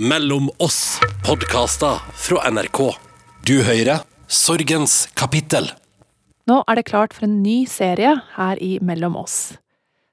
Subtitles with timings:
[0.00, 2.80] Mellom oss podkaster fra NRK.
[3.48, 5.70] Du hører Sorgens kapittel.
[6.44, 9.54] Nå er det klart for en ny serie her i Mellom oss.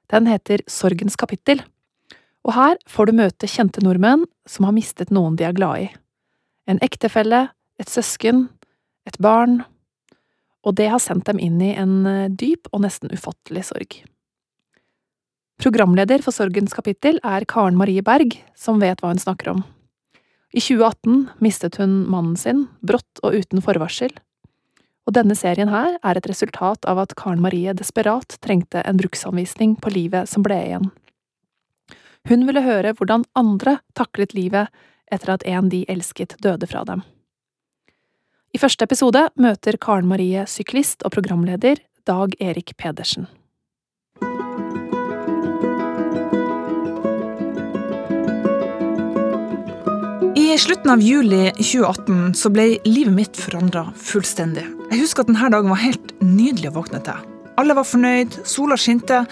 [0.08, 1.60] Den heter Sorgens kapittel.
[2.48, 5.90] Og her får du møte kjente nordmenn som har mistet noen de er glad i.
[6.64, 7.42] En ektefelle,
[7.76, 8.46] et søsken,
[9.04, 9.66] et barn.
[10.64, 14.00] Og det har sendt dem inn i en eh, dyp og nesten ufattelig sorg.
[15.60, 19.64] Programleder for Sorgens kapittel er Karen Marie Berg, som vet hva hun snakker om.
[20.54, 24.12] I 2018 mistet hun mannen sin, brått og uten forvarsel.
[25.04, 29.74] Og denne serien her er et resultat av at Karen Marie desperat trengte en bruksanvisning
[29.82, 30.92] på livet som ble igjen.
[32.30, 34.70] Hun ville høre hvordan andre taklet livet
[35.12, 37.02] etter at en de elsket døde fra dem.
[38.54, 43.26] I første episode møter Karen Marie syklist og programleder Dag Erik Pedersen.
[50.44, 54.66] I slutten av juli 2018 så ble livet mitt forandra fullstendig.
[54.90, 57.22] Jeg husker at denne dagen var helt nydelig å våkne til.
[57.56, 59.22] Alle var fornøyd, sola skinte,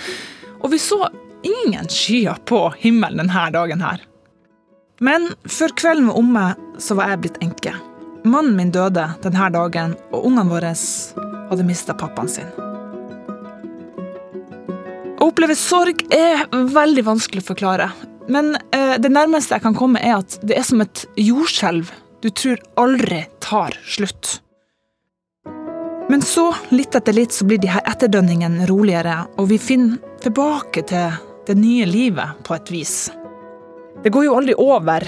[0.62, 1.02] og vi så
[1.44, 4.00] ingen skyer på himmelen denne dagen her.
[5.04, 6.46] Men før kvelden var omme,
[6.80, 7.74] så var jeg blitt enke.
[8.24, 10.72] Mannen min døde denne dagen, og ungene våre
[11.50, 12.48] hadde mista pappaen sin.
[15.20, 17.90] Å oppleve sorg er veldig vanskelig å forklare.
[18.28, 21.90] Men eh, det nærmeste jeg kan komme, er at det er som et jordskjelv
[22.22, 24.38] du tror aldri tar slutt.
[26.12, 30.84] Men så, litt etter litt, så blir de her etterdønningene roligere, og vi finner tilbake
[30.86, 31.16] til
[31.48, 32.96] det nye livet på et vis.
[34.02, 35.06] Det går jo aldri over,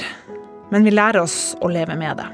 [0.72, 2.26] men vi lærer oss å leve med det.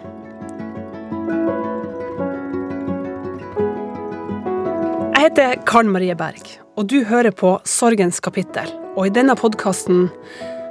[5.10, 6.46] Jeg heter Karen Marie Berg,
[6.80, 8.70] og du hører på Sorgens kapittel.
[8.96, 10.08] Og i denne podkasten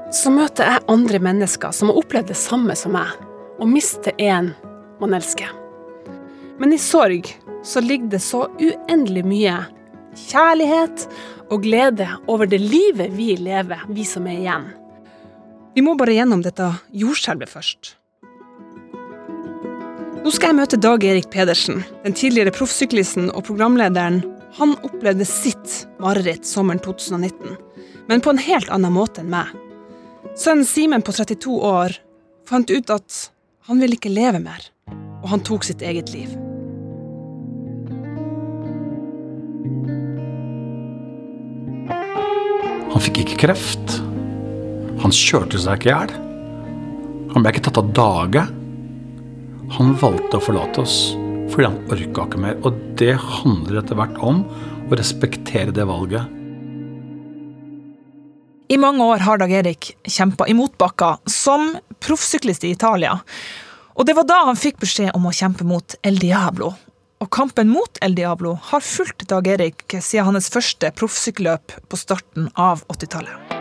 [0.09, 3.11] så møter jeg andre mennesker som har opplevd det samme som meg,
[3.59, 4.53] og miste en
[4.99, 5.51] man elsker.
[6.59, 7.29] Men i sorg
[7.63, 9.59] så ligger det så uendelig mye
[10.29, 11.05] kjærlighet
[11.49, 14.67] og glede over det livet vi lever, vi som er igjen.
[15.75, 16.65] Vi må bare gjennom dette
[16.97, 17.93] jordskjelvet først.
[20.19, 24.19] Nå skal jeg møte Dag Erik Pedersen, den tidligere proffsyklisten og programlederen.
[24.57, 27.55] Han opplevde sitt mareritt sommeren 2019,
[28.09, 29.53] men på en helt annen måte enn meg.
[30.39, 31.97] Sønnen Simen på 32 år
[32.47, 33.15] fant ut at
[33.67, 34.61] han ville ikke leve mer,
[35.19, 36.31] og han tok sitt eget liv.
[42.93, 43.99] Han fikk ikke kreft.
[45.03, 46.15] Han kjørte seg ikke i hjel.
[47.35, 48.47] Han ble ikke tatt av dage.
[49.75, 51.01] Han valgte å forlate oss
[51.49, 52.55] fordi han orka ikke mer.
[52.63, 54.45] Og det handler etter hvert om
[54.87, 56.38] å respektere det valget.
[58.71, 61.71] I mange år har Dag Erik kjempa i motbakka som
[62.05, 63.15] proffsyklist i Italia.
[63.97, 66.75] Og det var da han fikk beskjed om å kjempe mot El Diablo.
[67.17, 72.51] Og kampen mot El Diablo har fulgt Dag Erik siden hans første proffsykkelløp på starten
[72.53, 73.57] av 80-tallet.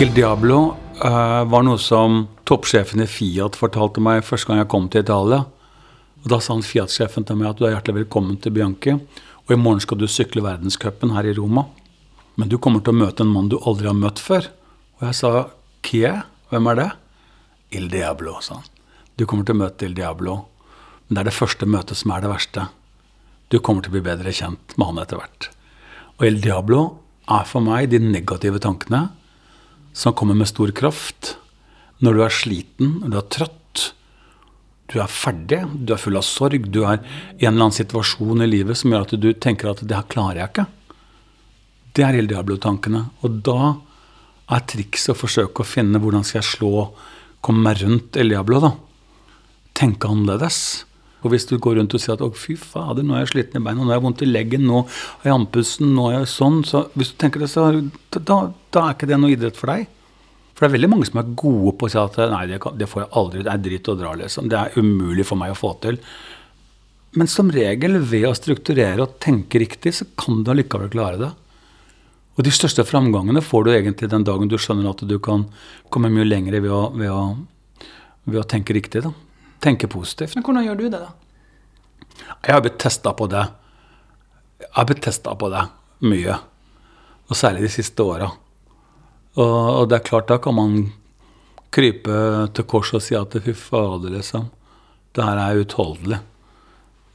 [0.00, 5.04] El Diablo var noe som toppsjefen i Fiat fortalte meg første gang jeg kom til
[5.04, 5.44] Italia.
[6.24, 8.94] Og Da sa han Fiat-sjefen til meg at du er hjertelig velkommen til Bianchi.
[9.44, 11.66] Og i morgen skal du sykle verdenscupen her i Roma.
[12.40, 14.48] Men du kommer til å møte en mann du aldri har møtt før.
[14.96, 15.32] Og jeg sa
[15.84, 16.14] Kie?
[16.48, 16.90] Hvem er det?
[17.76, 18.70] Il Diablo, sa han.
[19.20, 20.46] Du kommer til å møte Il Diablo.
[21.06, 22.64] Men det er det første møtet som er det verste.
[23.52, 25.50] Du kommer til å bli bedre kjent med han etter hvert.
[26.16, 26.80] Og Il Diablo
[27.28, 29.10] er for meg de negative tankene
[29.94, 31.36] som kommer med stor kraft
[32.02, 33.60] når du er sliten, når du er trøtt,
[34.92, 36.98] du er ferdig, du er full av sorg, du er
[37.38, 40.10] i en eller annen situasjon i livet som gjør at du tenker at 'det her
[40.10, 40.66] klarer jeg ikke'.
[41.94, 43.10] Det er El Diablo-tankene.
[43.22, 43.76] Og da
[44.50, 46.90] er trikset å forsøke å finne hvordan skal jeg slå,
[47.40, 48.72] komme meg rundt El Diablo, da.
[49.74, 50.84] Tenke annerledes.
[51.24, 53.60] Og hvis du går rundt og sier at 'å, fy fader, nå er jeg sliten
[53.60, 56.32] i beina, nå har jeg vondt i leggen, nå har jeg andpusten, nå er jeg
[56.34, 59.72] sånn', så hvis du tenker det, så da, da er ikke det noe idrett for
[59.72, 59.88] deg.
[60.54, 62.88] For det er veldig mange som er gode på å si at nei, det, det
[62.88, 64.48] får jeg aldri, det er dritt å dra, liksom.
[64.48, 65.98] Det er umulig for meg å få til.
[67.14, 71.32] Men som regel, ved å strukturere og tenke riktig, så kan du allikevel klare det.
[72.34, 75.46] Og de største framgangene får du egentlig den dagen du skjønner at du kan
[75.94, 77.44] komme mye lenger ved ved
[78.24, 79.02] ved å tenke riktig.
[79.04, 79.12] da.
[79.62, 80.34] Tenke positivt.
[80.36, 81.12] Men hvordan gjør du det, da?
[82.44, 83.44] Jeg har blitt testa på det.
[84.64, 85.62] Jeg har blitt testa på det
[86.08, 86.36] mye.
[87.28, 88.28] Og særlig de siste åra.
[89.34, 90.76] Og, og, det er klart, da kan man
[91.74, 92.18] krype
[92.54, 94.46] til kors og si at fy fader, liksom.
[95.14, 96.20] Det her er utholdelig.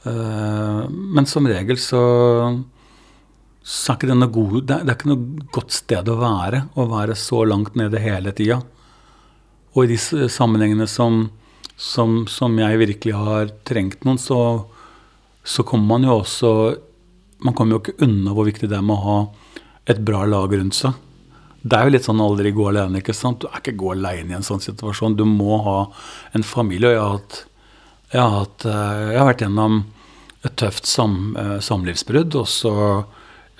[0.08, 2.02] Eh, men som regel så,
[3.62, 6.64] så er det noe god, det er, det er ikke noe godt sted å være.
[6.76, 8.60] Å være så langt nede hele tida.
[9.76, 11.28] Og i de sammenhengene som,
[11.80, 14.38] som, som jeg virkelig har trengt noen, så,
[15.42, 16.50] så kommer man jo også
[17.40, 19.20] Man kommer jo ikke unna hvor viktig det er med å ha
[19.88, 20.92] et bra lag rundt seg.
[21.64, 23.00] Det er jo litt sånn aldri gå alene.
[23.00, 23.40] ikke sant?
[23.40, 25.16] Du er ikke gå alene i en sånn situasjon.
[25.16, 25.78] Du må ha
[26.36, 26.90] en familie.
[26.90, 27.38] Og jeg har hatt,
[28.12, 29.80] jeg har, hatt, eh, jeg har vært gjennom
[30.44, 32.74] et tøft sam, eh, samlivsbrudd, og så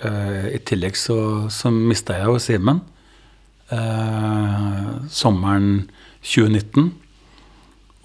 [0.05, 1.17] eh, i tillegg så,
[1.53, 2.81] så mista jeg jo Simen
[3.73, 5.89] eh, sommeren
[6.21, 6.91] 2019.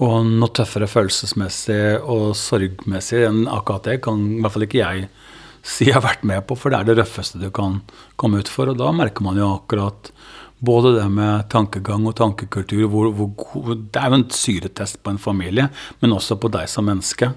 [0.04, 5.06] Og noe tøffere følelsesmessig og sorgmessig enn akkurat det kan i hvert fall ikke jeg
[5.66, 7.80] si jeg har vært med på, for det er det røffeste du kan
[8.20, 8.70] komme ut for.
[8.70, 10.12] Og da merker man jo akkurat
[10.58, 15.12] både det med tankegang og tankekultur hvor, hvor god, Det er jo en syretest på
[15.12, 15.68] en familie,
[16.00, 17.32] men også på deg som menneske.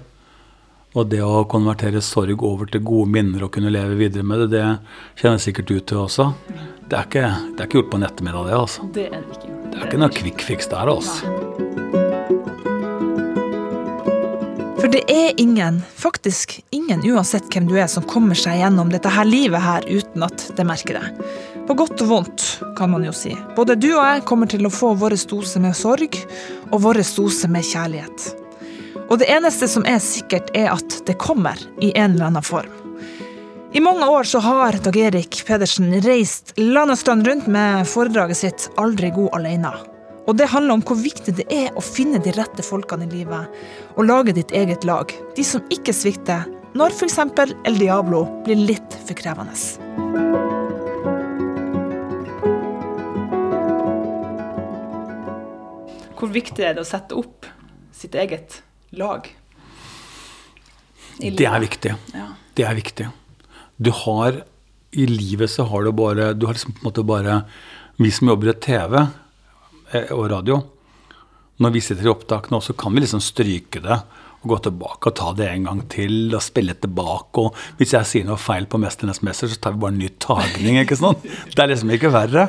[0.98, 4.50] Og det å konvertere sorg over til gode minner og kunne leve videre med det,
[4.58, 6.32] det kjenner sikkert du til også.
[6.90, 8.58] Det er ikke, det er ikke gjort på en ettermiddag, det.
[8.58, 8.90] altså.
[8.94, 9.56] Det er det ikke.
[9.70, 11.99] Det er ikke noe quick fix der, altså.
[14.90, 19.12] For det er ingen, faktisk ingen uansett hvem du er, som kommer seg gjennom dette
[19.14, 21.28] her livet her uten at det merker det.
[21.68, 23.30] På godt og vondt, kan man jo si.
[23.54, 26.18] Både du og jeg kommer til å få vår dose med sorg,
[26.72, 28.26] og vår dose med kjærlighet.
[29.04, 32.74] Og det eneste som er sikkert, er at det kommer i en eller annen form.
[33.70, 38.42] I mange år så har Dag Erik Pedersen reist land og strand rundt med foredraget
[38.42, 39.99] sitt 'Aldri god alene'.
[40.28, 43.60] Og det handler om hvor viktig det er å finne de rette folkene i livet,
[43.96, 45.12] og lage ditt eget lag.
[45.36, 46.46] De som ikke svikter
[46.76, 47.18] når f.eks.
[47.66, 49.56] El Diablo blir litt for krevende.
[56.20, 57.48] Hvor viktig er det å sette opp
[57.96, 58.60] sitt eget
[58.92, 59.24] lag?
[61.20, 61.96] Det er viktig.
[62.14, 62.28] Ja.
[62.56, 63.08] Det er viktig.
[63.80, 64.42] Du har
[64.92, 67.36] I livet så har du bare Du har liksom på en måte bare
[68.02, 68.96] Vi som jobber i TV
[70.14, 70.60] og radio,
[71.60, 73.98] når vi sitter i opptak nå, så kan vi liksom stryke det
[74.40, 77.42] og gå tilbake og ta det en gang til og spille tilbake.
[77.42, 80.08] Og hvis jeg sier noe feil på 'Mesternes mester', så tar vi bare en ny
[80.18, 80.80] tagning.
[80.80, 81.22] ikke sant?
[81.22, 82.48] Det er liksom ikke verre.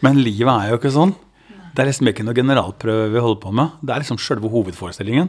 [0.00, 1.14] Men livet er jo ikke sånn.
[1.74, 3.70] Det er liksom ikke noe generalprøve vi holder på med.
[3.84, 5.28] Det er liksom sjølve hovedforestillingen.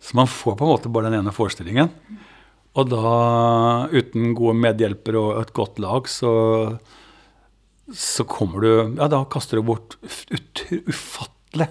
[0.00, 1.88] Så man får på en måte bare den ene forestillingen.
[2.76, 6.78] Og da, uten gode medhjelpere og et godt lag, så,
[7.94, 9.96] så kommer du Ja, da kaster du bort
[10.72, 11.68] ufattelig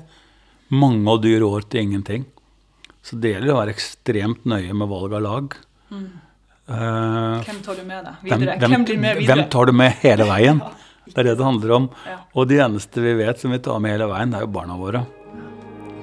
[0.72, 2.26] mange og dyre år til ingenting.
[3.06, 5.58] Så det gjelder å være ekstremt nøye med valg av lag.
[5.92, 8.56] Eh, Hvem tar du med deg videre?
[8.58, 9.36] hvem, Hvem blir med videre?
[9.36, 10.62] hvem tar du med hele veien?
[11.06, 11.90] Det er det det handler om.
[12.10, 12.18] Ja.
[12.34, 14.78] Og de eneste vi vet som vi tar med hele veien, det er jo barna
[14.80, 15.04] våre.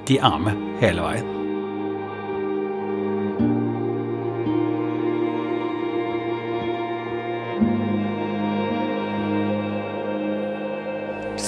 [0.07, 1.42] De er med hele veien.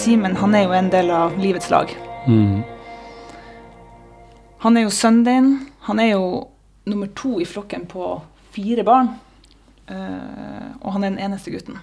[0.06, 1.90] Simen han er jo en del av livets lag.
[2.30, 2.60] Mm.
[4.62, 5.48] Han er jo sønnen din.
[5.88, 6.25] Han er jo
[6.86, 8.10] nummer to i flokken på
[8.54, 9.10] fire barn.
[9.90, 11.80] Uh, og han er den eneste gutten.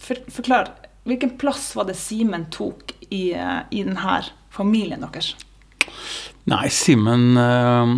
[0.00, 0.70] For, forklar,
[1.04, 4.14] hvilken plass var det Simen tok i, uh, i denne
[4.48, 5.34] familien deres?
[6.48, 7.92] Nei, Simen uh,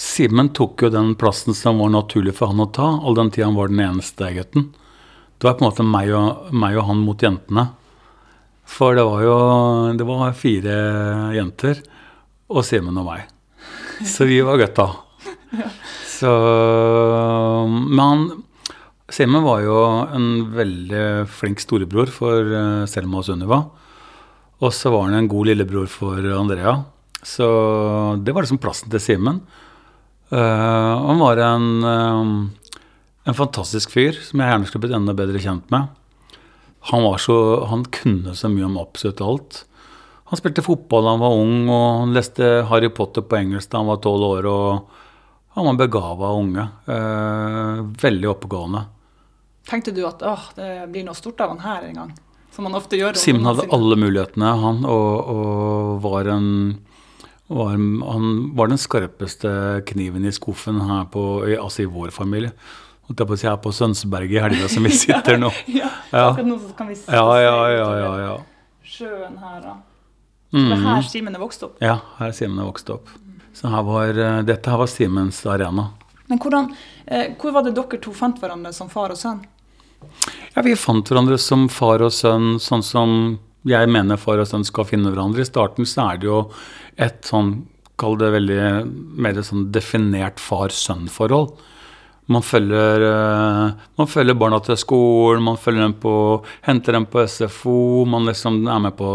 [0.00, 3.50] Simen tok jo den plassen som var naturlig for han å ta, all den tid
[3.50, 4.70] han var den eneste gutten.
[5.38, 7.66] Det var på en måte meg og, meg og han mot jentene.
[8.64, 9.36] For det var jo
[9.98, 10.76] det var fire
[11.36, 11.82] jenter
[12.48, 13.26] og Simen og meg.
[14.08, 14.88] Så vi var gutta.
[16.14, 16.30] Så
[17.68, 18.26] Men
[19.12, 19.78] Simen var jo
[20.16, 23.60] en veldig flink storebror for eh, Selma og Sunniva.
[24.64, 26.78] Og så var han en god lillebror for Andrea.
[27.24, 27.46] Så
[28.24, 29.42] det var liksom plassen til Simen.
[30.32, 32.30] Uh, han var en, eh,
[33.24, 35.92] en fantastisk fyr som jeg gjerne skulle blitt enda bedre kjent med.
[36.90, 37.36] Han, var så,
[37.70, 39.62] han kunne så mye om absolutt alt.
[40.28, 43.80] Han spilte fotball da han var ung, og han leste Harry Potter på engelsk da
[43.80, 44.48] han var tolv år.
[44.50, 46.66] og Han var begava unge.
[46.84, 48.84] Eh, veldig oppegående.
[49.68, 52.14] Tenkte du at åh, det blir noe stort av han her en gang?
[52.52, 53.16] Som han ofte gjør.
[53.18, 56.50] Simen hadde alle mulighetene, han, og, og var en
[57.48, 59.50] var, Han var den skarpeste
[59.88, 62.52] kniven i skuffen her på, altså i vår familie.
[63.08, 65.50] Holdt jeg på å si her på Sønsberget i helga som vi sitter nå.
[65.68, 66.30] ja, Ja.
[66.30, 68.12] akkurat nå så kan vi se Ja, ja, ja, ja.
[68.24, 68.36] ja.
[68.84, 69.74] sjøen her, da.
[70.54, 70.84] Så Det er Mhm.
[70.86, 71.76] her Simen er vokst opp.
[71.82, 73.08] Ja, her er Simen vokst opp.
[73.54, 75.90] Så her var, eh, dette her var Simens arena.
[76.28, 76.68] Men hvordan,
[77.08, 79.44] eh, hvor var det dere to fant hverandre som far og sønn?
[80.56, 84.64] Ja, Vi fant hverandre som far og sønn, sånn som jeg mener far og sønn
[84.64, 85.40] skal finne hverandre.
[85.40, 86.50] I starten så er det jo
[86.98, 87.66] et sånn
[87.98, 91.56] kall det veldig mer sånn definert far-sønn-forhold.
[92.32, 96.14] Man følger, eh, man følger barna til skolen, man følger dem på,
[96.64, 99.10] henter dem på SFO, man liksom er med på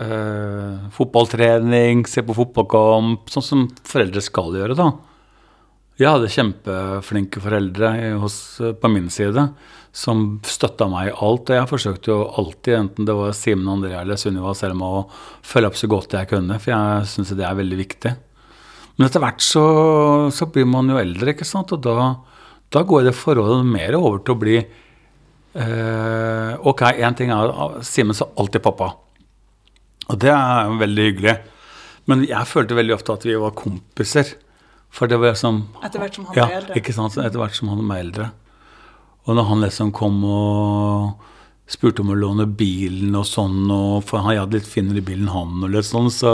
[0.00, 4.90] eh, fotballtrening, ser på fotballkamp, sånn som foreldre skal gjøre, da.
[6.00, 7.90] Jeg hadde kjempeflinke foreldre
[8.22, 8.36] hos,
[8.80, 9.50] på min side
[9.92, 11.50] som støtta meg i alt.
[11.50, 15.68] Og jeg forsøkte jo alltid, enten det var Simen Andrea eller Sunniva Selma, å følge
[15.68, 18.14] opp så godt jeg kunne, for jeg syns det er veldig viktig.
[19.00, 19.64] Men etter hvert så,
[20.28, 22.18] så, blir man jo eldre, ikke sant, og da,
[22.68, 28.12] da går det forholdet mer over til å bli eh, Ok, én ting er Simen
[28.18, 28.90] sa alltid pappa.
[30.10, 31.34] Og det er veldig hyggelig.
[32.12, 34.34] Men jeg følte veldig ofte at vi var kompiser.
[34.92, 36.76] For det var liksom Etter hvert som han ja, ble eldre.
[36.82, 38.28] Ikke sant, etter hvert som han ble eldre.
[39.24, 41.29] Og når han liksom kom og
[41.70, 45.28] spurte om å låne bilen og sånn, og for han hadde litt finner i bilen,
[45.30, 46.32] han, og litt sånn, så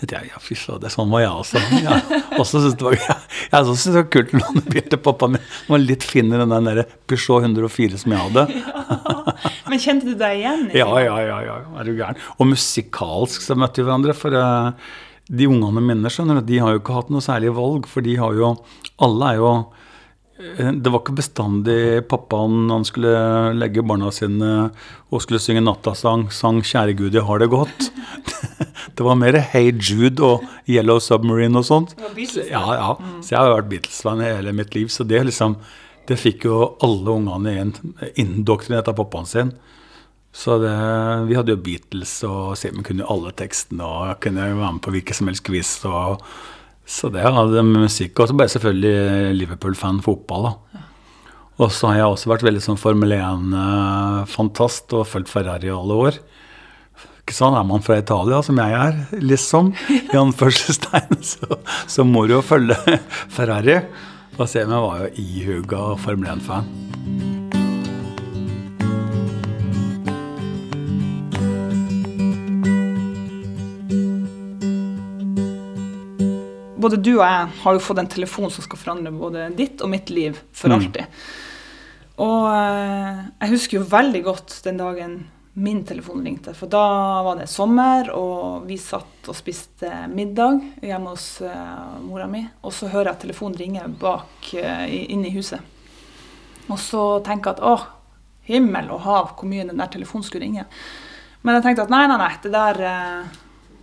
[0.00, 1.62] tenkte jeg ja, fy fader, sånn var jeg også.
[1.82, 1.98] Ja,
[2.40, 5.02] også synes det var, jeg, jeg også syntes det var kult å låne bil til
[5.04, 5.44] pappa min.
[5.44, 8.46] Det var litt finner enn den der Peugeot 104 som jeg hadde.
[9.72, 12.20] Men kjente du deg igjen Ja, ja, ja, ja, er du gæren.
[12.38, 14.72] Og musikalsk så møtte vi hverandre, for uh,
[15.28, 18.16] de ungene mine, skjønner du, de har jo ikke hatt noe særlig valg, for de
[18.20, 18.54] har jo
[19.02, 19.52] Alle er jo
[20.42, 21.80] det var ikke bestandig
[22.10, 23.12] pappaen han skulle
[23.56, 24.52] legge barna sine
[25.12, 27.90] og skulle synge nattasang, sang 'Kjære Gud, jeg har det godt'.
[28.96, 31.94] Det var mer Hey Jude og Yellow Submarine og sånt.
[31.94, 32.94] Så, ja, ja.
[33.22, 34.90] Så jeg har vært Beatles-fan hele mitt liv.
[34.92, 35.56] Så det liksom
[36.08, 37.70] Det fikk jo alle ungene
[38.18, 39.52] indoktrinert av pappaen sin.
[40.34, 40.72] Så det,
[41.28, 44.90] vi hadde jo Beatles, og Simen kunne jo alle tekstene og kunne være med på
[44.96, 45.70] hvilken som helst quiz.
[45.86, 46.24] Og,
[46.86, 48.18] så det med musikk.
[48.18, 50.82] Og så ble jeg selvfølgelig Liverpool-fan fotball, da.
[51.62, 55.98] Og så har jeg også vært veldig sånn Formel 1-fantast og fulgt Ferrari i alle
[56.08, 56.18] år.
[57.22, 59.70] Ikke sånn er man fra Italia, som jeg er, liksom.
[59.92, 61.20] I anførselstegn.
[61.32, 62.78] Så, så må du jo følge
[63.36, 63.78] Ferrari.
[64.40, 67.31] Og Simen var jo ihuga Formel 1-fan.
[76.82, 79.90] Både du og jeg har jo fått en telefon som skal forandre både ditt og
[79.92, 80.76] mitt liv for Mm.
[80.80, 81.22] alltid.
[82.22, 85.14] Og eh, jeg husker jo veldig godt den dagen
[85.54, 86.54] min telefon ringte.
[86.56, 86.82] For da
[87.26, 92.40] var det sommer, og vi satt og spiste middag hjemme hos eh, mora mi.
[92.64, 95.60] Og så hører jeg at telefonen ringer bak eh, inne i huset.
[96.70, 97.84] Og så tenker jeg at åh,
[98.48, 100.64] himmel og hav, hvor mye den der telefonen skulle ringe.
[101.42, 102.82] Men jeg tenkte at nei, nei, nei, det der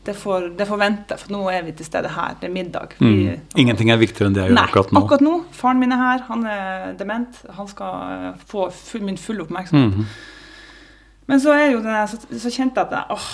[0.06, 2.36] det får, det får vente, for nå er vi til stede her.
[2.40, 2.96] Det er middag.
[3.00, 3.40] Vi, Mm.
[3.62, 5.02] Ingenting er viktigere enn det jeg gjør Nei, akkurat nå.
[5.04, 5.34] akkurat nå.
[5.52, 7.42] Faren min er her, han er dement.
[7.58, 7.94] Han skal
[8.34, 9.96] eh, få full, min fulle oppmerksomhet.
[9.98, 10.06] Mhm.
[11.30, 13.26] Men så, det, så, så kjente jeg at åh,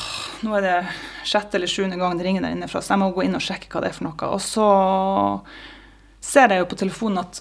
[0.43, 0.79] nå er det
[1.23, 3.43] sjette eller sjuende gang det ringer der inne fra, så jeg må gå inn og
[3.45, 4.31] sjekke hva det er for noe.
[4.35, 4.65] Og så
[6.19, 7.39] ser jeg jo på telefonen at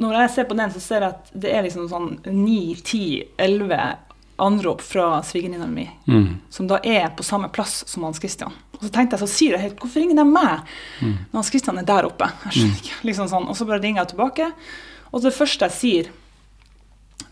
[0.00, 3.02] når jeg ser på den, så ser jeg at det er liksom sånn 9, 10,
[3.44, 3.76] 11
[4.38, 6.40] anrop fra svigerinna mi, Mm.
[6.50, 8.52] som da er på samme plass som Hans Christian.
[8.74, 10.60] Og så tenkte jeg, så sier jeg helt, hvorfor ringer de meg
[11.00, 12.26] når Hans Christian er der oppe?
[12.46, 13.48] Jeg skjønner ikke, liksom sånn.
[13.48, 14.52] Og så bare ringer jeg tilbake,
[15.12, 16.10] og det første jeg sier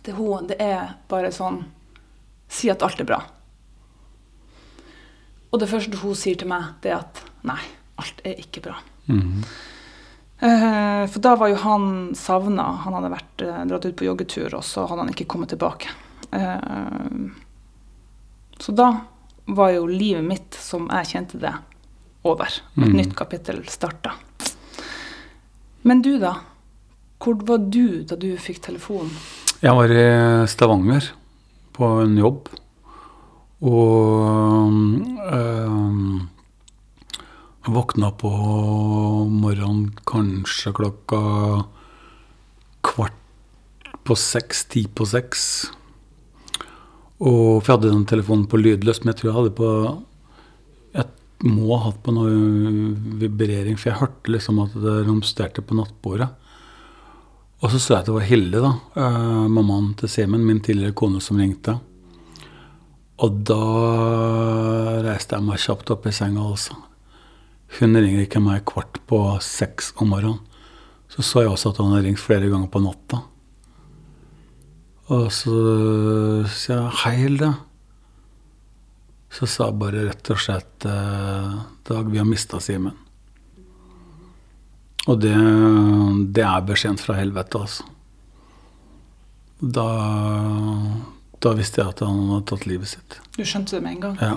[0.02, 1.64] til henne, det er bare sånn,
[2.48, 3.22] si at alt er bra.
[5.52, 7.58] Og det første hun sier til meg, det er at nei,
[8.00, 8.78] alt er ikke bra.
[9.10, 9.42] Mm.
[10.42, 12.64] Eh, For da var jo han savna.
[12.86, 15.88] Han hadde vært, eh, dratt ut på joggetur, og så hadde han ikke kommet tilbake.
[16.32, 17.30] Eh,
[18.62, 18.92] Så da
[19.44, 21.50] var jo livet mitt, som jeg kjente det,
[22.22, 22.46] over.
[22.76, 22.92] Et mm.
[22.94, 24.12] nytt kapittel starta.
[25.82, 26.36] Men du, da?
[27.18, 29.10] Hvor var du da du fikk telefon?
[29.62, 30.04] Jeg var i
[30.50, 31.10] Stavanger
[31.74, 32.48] på en jobb.
[33.62, 34.70] Og
[35.26, 36.22] øh,
[37.62, 38.30] jeg våkna på
[39.30, 41.20] morgenen kanskje klokka
[42.82, 43.18] kvart
[44.02, 45.44] på seks, ti på seks.
[47.22, 49.68] Og for jeg hadde den telefonen på lydløs, men jeg tror jeg hadde på
[50.96, 52.32] Jeg må ha hatt på noe
[53.20, 56.28] vibrering, for jeg hørte liksom at det romsterte på nattbordet.
[57.62, 60.94] Og så så jeg at det var Hilde, da, eh, mammaen til Semen, min tidligere
[60.98, 61.76] kone, som ringte.
[63.22, 63.58] Og da
[65.06, 66.74] reiste jeg meg kjapt opp i senga, altså.
[67.78, 70.40] Hun ringer ikke meg kvart på seks om morgenen.
[71.12, 73.22] Så så jeg også at han hadde ringt flere ganger på natta.
[75.12, 75.54] Og så
[76.48, 77.52] sier jeg 'hei, Hilde'.
[79.32, 81.54] Så sa jeg bare rett og slett eh,
[81.84, 82.96] 'Dag, vi har mista Simen'.
[85.08, 85.34] Og det,
[86.32, 87.84] det er beskjeden fra helvete, altså.
[89.62, 89.86] Da,
[91.42, 93.18] da visste jeg at han hadde tatt livet sitt.
[93.36, 94.16] Du skjønte det med en gang.
[94.22, 94.36] Ja.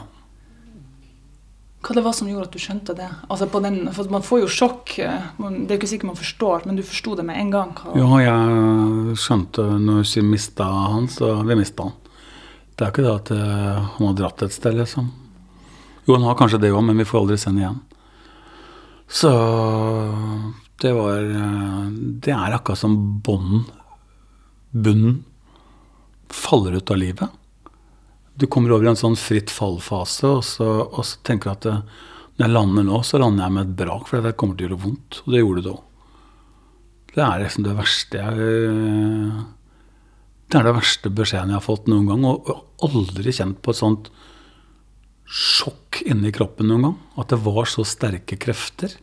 [1.86, 3.08] Hva det var som gjorde at du skjønte det?
[3.30, 4.96] Altså den, for Man får jo sjokk.
[5.00, 7.74] eh, Det er jo ikke sikkert man forstår, men du forsto det med en gang.
[7.78, 11.94] Hva, Ja, jeg skjønte når vi mista han, så vi mista han.
[12.76, 15.12] Det er ikke det at eh, han har dratt et sted, liksom.
[16.08, 17.80] Jo, han har kanskje det òg, men vi får aldri se ham igjen.
[19.08, 19.30] Så
[20.82, 21.86] det var eh,
[22.26, 23.70] Det er akkurat som bånd,
[24.74, 25.24] bunnen,
[26.30, 27.30] faller ut av livet.
[28.36, 31.76] Du kommer over i en sånn fritt fall-fase, og, og så tenker du at det,
[32.36, 34.70] når jeg lander nå, så lander jeg med et brak, for det kommer til å
[34.70, 35.22] gjøre vondt.
[35.24, 35.84] Og det gjorde det òg.
[37.16, 38.48] Det er liksom det verste jeg
[40.52, 42.26] Det er det verste beskjeden jeg har fått noen gang.
[42.28, 44.10] Og har aldri kjent på et sånt
[45.26, 46.98] sjokk inni kroppen noen gang.
[47.24, 48.98] At det var så sterke krefter.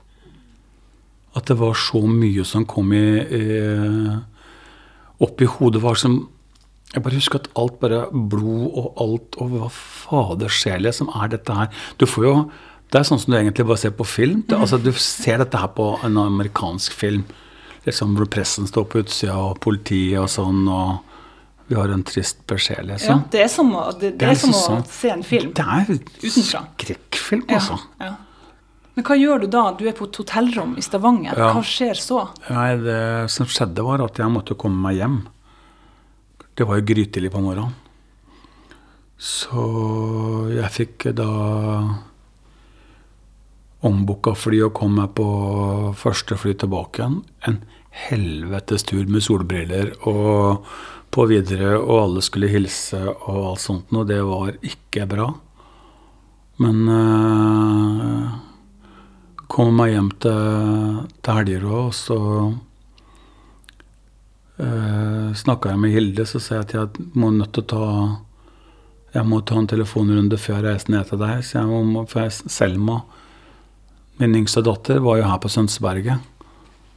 [1.33, 3.45] At det var så mye som kom i, i
[5.25, 5.81] opp i hodet.
[5.81, 6.21] var som
[6.93, 11.09] Jeg bare husker at alt bare Blod og alt Og hva fader skjer liksom?
[11.17, 12.35] Er dette her Du får jo
[12.93, 14.43] Det er sånn som du egentlig bare ser på film.
[14.47, 17.23] Det, altså, du ser dette her på en amerikansk film.
[17.87, 21.01] Liksom hvor pressen står på utsida, og politiet og sånn, og
[21.73, 23.23] vi har en trist beskjed, ja, liksom.
[23.33, 25.55] det er som, å, det, det er som liksom å sånn- se en film.
[25.57, 26.61] Det er Utenfra.
[26.77, 27.79] skrekkfilm, Ja, altså.
[28.05, 28.13] ja.
[28.93, 29.63] Men hva gjør du da?
[29.81, 31.33] Du er på et hotellrom i Stavanger.
[31.33, 31.49] Ja.
[31.57, 32.27] Hva skjer så?
[32.53, 33.01] Nei, det
[33.33, 35.23] som skjedde, var at jeg måtte komme meg hjem.
[36.55, 37.75] Det var jo grytidlig på morgenen.
[39.23, 39.63] Så
[40.51, 41.29] jeg fikk da
[43.87, 45.27] ombooka fly og kom meg på
[45.99, 47.21] første fly tilbake igjen.
[47.47, 47.61] En
[48.09, 50.67] helvetes tur med solbriller og
[51.13, 54.09] på videre, og alle skulle hilse og alt sånt noe.
[54.09, 55.29] Det var ikke bra.
[56.63, 58.29] Men øh,
[59.53, 62.19] kom meg hjem til, til Helgerå, og så
[64.63, 65.02] uh,
[65.39, 66.27] snakka jeg med Hilde.
[66.29, 67.87] Så sa jeg at jeg må nødt til å ta
[69.13, 71.43] jeg må ta en telefonrunde før jeg reiser ned til deg.
[71.45, 73.03] Så jeg må, for jeg, Selma,
[74.21, 76.31] min yngste datter, var jo her på Sønsberget.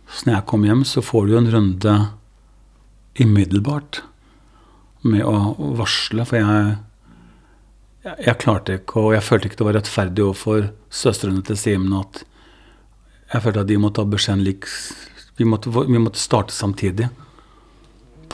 [0.07, 1.95] Så når jeg kom hjem, så får du jo en runde
[3.19, 3.99] umiddelbart
[5.03, 6.23] med å varsle.
[6.29, 6.77] For jeg,
[8.05, 10.69] jeg, jeg klarte ikke, og jeg følte ikke det var rettferdig overfor
[11.03, 12.23] søstrene til Simen at
[13.33, 14.67] jeg følte at de måtte ha beskjeden lik
[15.35, 17.09] vi vi måtte starte samtidig.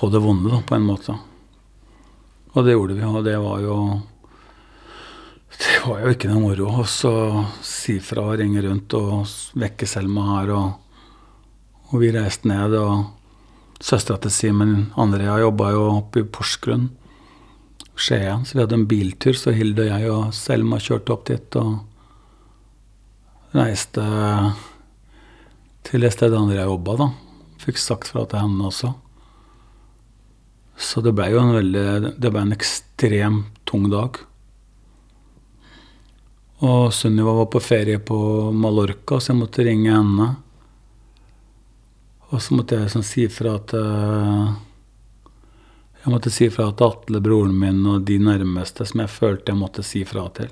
[0.01, 1.13] På det vonde, da, på en måte.
[2.55, 3.75] Og det gjorde vi, og det var jo
[5.61, 6.83] Det var jo ikke noe moro.
[6.89, 7.11] Så
[7.61, 9.29] si fra og ringe rundt og
[9.61, 10.71] vekke Selma her, og,
[11.91, 12.73] og vi reiste ned.
[12.79, 13.03] Og
[13.77, 16.89] søstera til Simen Andrea jobba jo oppe i Porsgrunn,
[17.93, 19.37] Skien, så vi hadde en biltur.
[19.37, 21.77] Så Hilde og jeg og Selma kjørte opp dit og
[23.53, 24.09] reiste
[25.85, 27.11] til det stedet Andrea jobba, da.
[27.61, 28.95] Fikk sagt fra til henne også.
[30.81, 34.17] Så det ble jo en veldig Det ble en ekstremt tung dag.
[36.61, 38.17] Og Sunniva var på ferie på
[38.53, 40.27] Mallorca, så jeg måtte ringe henne.
[42.31, 44.51] Og så måtte jeg sånn si fra at eh,
[46.03, 49.61] Jeg måtte si fra til Atle, broren min, og de nærmeste som jeg følte jeg
[49.61, 50.49] måtte si fra til.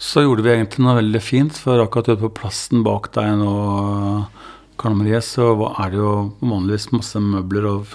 [0.00, 3.52] Så gjorde vi egentlig noe veldig fint, for akkurat ute på plassen bak deg nå,
[4.80, 7.90] Karl Marie, så er det jo vanligvis masse møbler og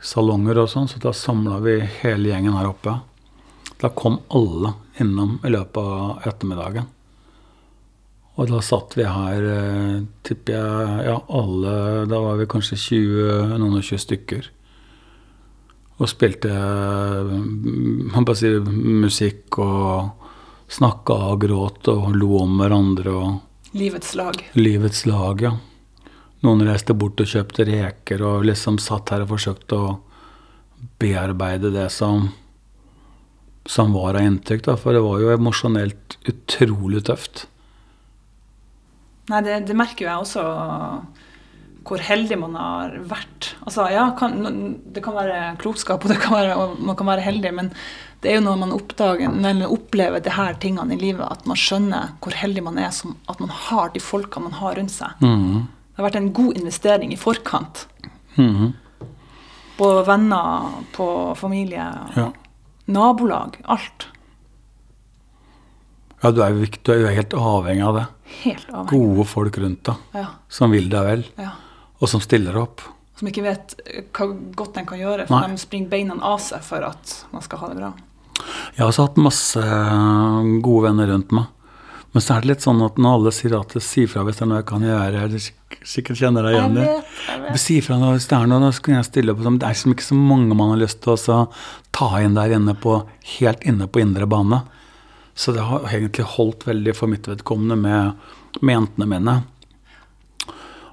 [0.00, 3.00] sommersalonger og sånn, så da samla vi hele gjengen her oppe.
[3.80, 6.86] Da kom alle innom i løpet av ettermiddagen.
[8.36, 13.56] Og da satt vi her, eh, tipper jeg, ja alle Da var vi kanskje 20,
[13.58, 14.48] noen og 20 stykker.
[15.98, 20.12] Og spilte mm, man bare sier, musikk og
[20.68, 23.42] snakka og gråt og lo om hverandre og
[23.76, 24.36] Livets lag.
[24.54, 25.56] livets lag, ja.
[26.44, 29.94] Noen reiste bort og kjøpte reker og liksom satt her og forsøkte å
[31.00, 32.28] bearbeide det som,
[33.64, 34.66] som var av inntrykk.
[34.68, 34.76] Da.
[34.80, 37.46] For det var jo emosjonelt utrolig tøft.
[39.30, 40.44] Nei, det, det merker jo jeg også
[41.86, 43.52] hvor heldig man har vært.
[43.62, 44.40] Altså, ja, kan,
[44.92, 47.70] Det kan være klokskap, og det kan være, og man kan være heldig, men
[48.24, 51.58] det er jo når man oppdager, eller opplever de her tingene i livet, at man
[51.60, 55.22] skjønner hvor heldig man er som at man har de folkene man har rundt seg.
[55.22, 55.66] Mhm.
[55.96, 57.86] Det har vært en god investering i forkant.
[58.36, 58.74] Mhm.
[59.78, 61.06] På venner, på
[61.36, 62.30] familie, Ja.
[62.86, 63.56] nabolag.
[63.64, 64.06] Alt.
[66.22, 68.06] ja, du er, jo, du er jo helt avhengig av det.
[68.42, 68.90] Helt avhengig.
[68.90, 71.50] Gode folk rundt deg Ja, som vil deg vel, ja.
[72.00, 72.80] og som stiller opp.
[73.16, 75.52] Som ikke vet eh, hva godt en kan gjøre, for Nei.
[75.54, 77.92] de springer beina av seg for at man skal ha det bra.
[78.76, 81.46] Jeg har også hatt masse eh, gode venner rundt meg.
[82.14, 84.46] Men så er det litt sånn at når alle sier at si fra hvis det
[84.46, 85.48] er noe jeg kan gjøre, eller
[85.86, 87.58] sikkert kjenner deg igjen i.
[87.60, 89.42] Si fra hvis det er noe, da kan jeg stille opp.
[89.44, 89.58] sånn.
[89.60, 91.36] Det er liksom ikke så mange man har lyst til å
[91.96, 93.02] ta inn der inne på,
[93.36, 94.62] helt inne på indre bane.
[95.36, 99.36] Så det har egentlig holdt veldig for mitt vedkommende med, med jentene mine.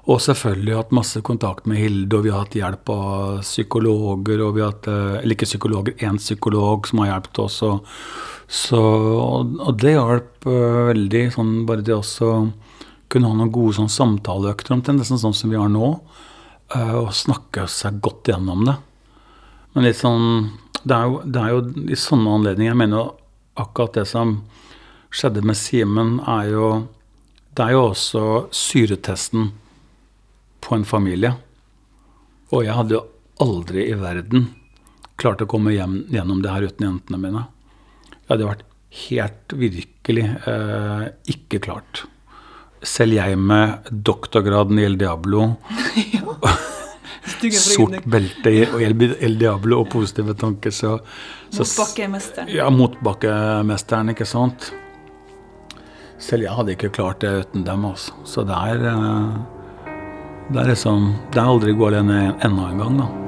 [0.04, 4.42] Og selvfølgelig hatt masse kontakt med Hilde, og vi har hatt hjelp av psykologer.
[4.44, 7.62] og vi har hatt, eh, Eller ikke psykologer, én psykolog som har hjulpet oss.
[7.62, 7.86] Og,
[8.46, 11.24] så, og det hjalp uh, veldig.
[11.34, 12.30] sånn Bare det også
[13.12, 15.94] kunne ha noen gode sånn samtaleøkter omtrent, nesten sånn som vi har nå.
[16.74, 18.76] Uh, og snakke seg godt gjennom det.
[19.74, 20.50] Men litt sånn
[20.84, 23.14] det er, jo, det er jo i sånne anledninger Jeg mener
[23.56, 24.34] akkurat det som
[25.14, 26.68] skjedde med Simen, er jo
[27.54, 29.52] Det er jo også syretesten
[30.64, 31.34] på en familie.
[32.50, 33.04] Og jeg hadde jo
[33.44, 34.48] aldri i verden
[35.20, 37.44] klart å komme hjem gjennom det her uten jentene mine.
[38.24, 38.64] Jeg hadde vært
[39.04, 42.04] helt virkelig eh, ikke klart.
[42.84, 45.54] Selv jeg med doktorgraden i El Diablo,
[47.56, 50.96] sort belte i El Diablo og positive tanker, så,
[51.52, 52.52] så Motbakkemesteren.
[52.52, 54.70] Ja, motbakkemesteren, ikke sant.
[56.20, 58.16] Selv jeg hadde ikke klart det uten dem, altså.
[58.24, 59.42] Så det er eh,
[60.52, 63.23] det er liksom Det er aldri gå alene ennå en gang, da.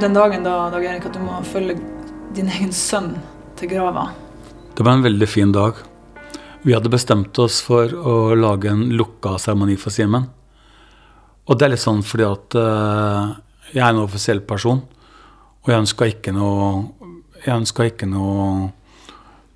[0.00, 1.74] Den dagen da, Dag Erik, at du må følge
[2.36, 3.16] din egen sønn
[3.58, 4.08] til grava.
[4.76, 5.80] Det var en veldig fin dag.
[6.62, 10.28] Vi hadde bestemt oss for å lage en lukka seremoni for Simen.
[11.48, 13.34] Og det er litt sånn fordi at uh,
[13.72, 14.84] jeg er en offisiell person,
[15.64, 16.68] og jeg ønska ikke noe
[17.38, 18.72] Jeg ønska ikke noe,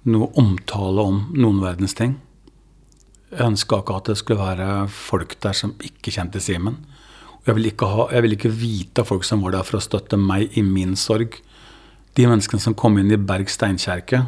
[0.07, 2.13] noe omtale om noen verdens ting.
[3.33, 6.77] Jeg ønska ikke at det skulle være folk der som ikke kjente Simen.
[7.43, 10.19] Jeg vil, ha, jeg vil ikke vite av folk som var der for å støtte
[10.21, 11.41] meg i min sorg.
[12.15, 14.27] De menneskene som kom inn i Berg steinkjerke,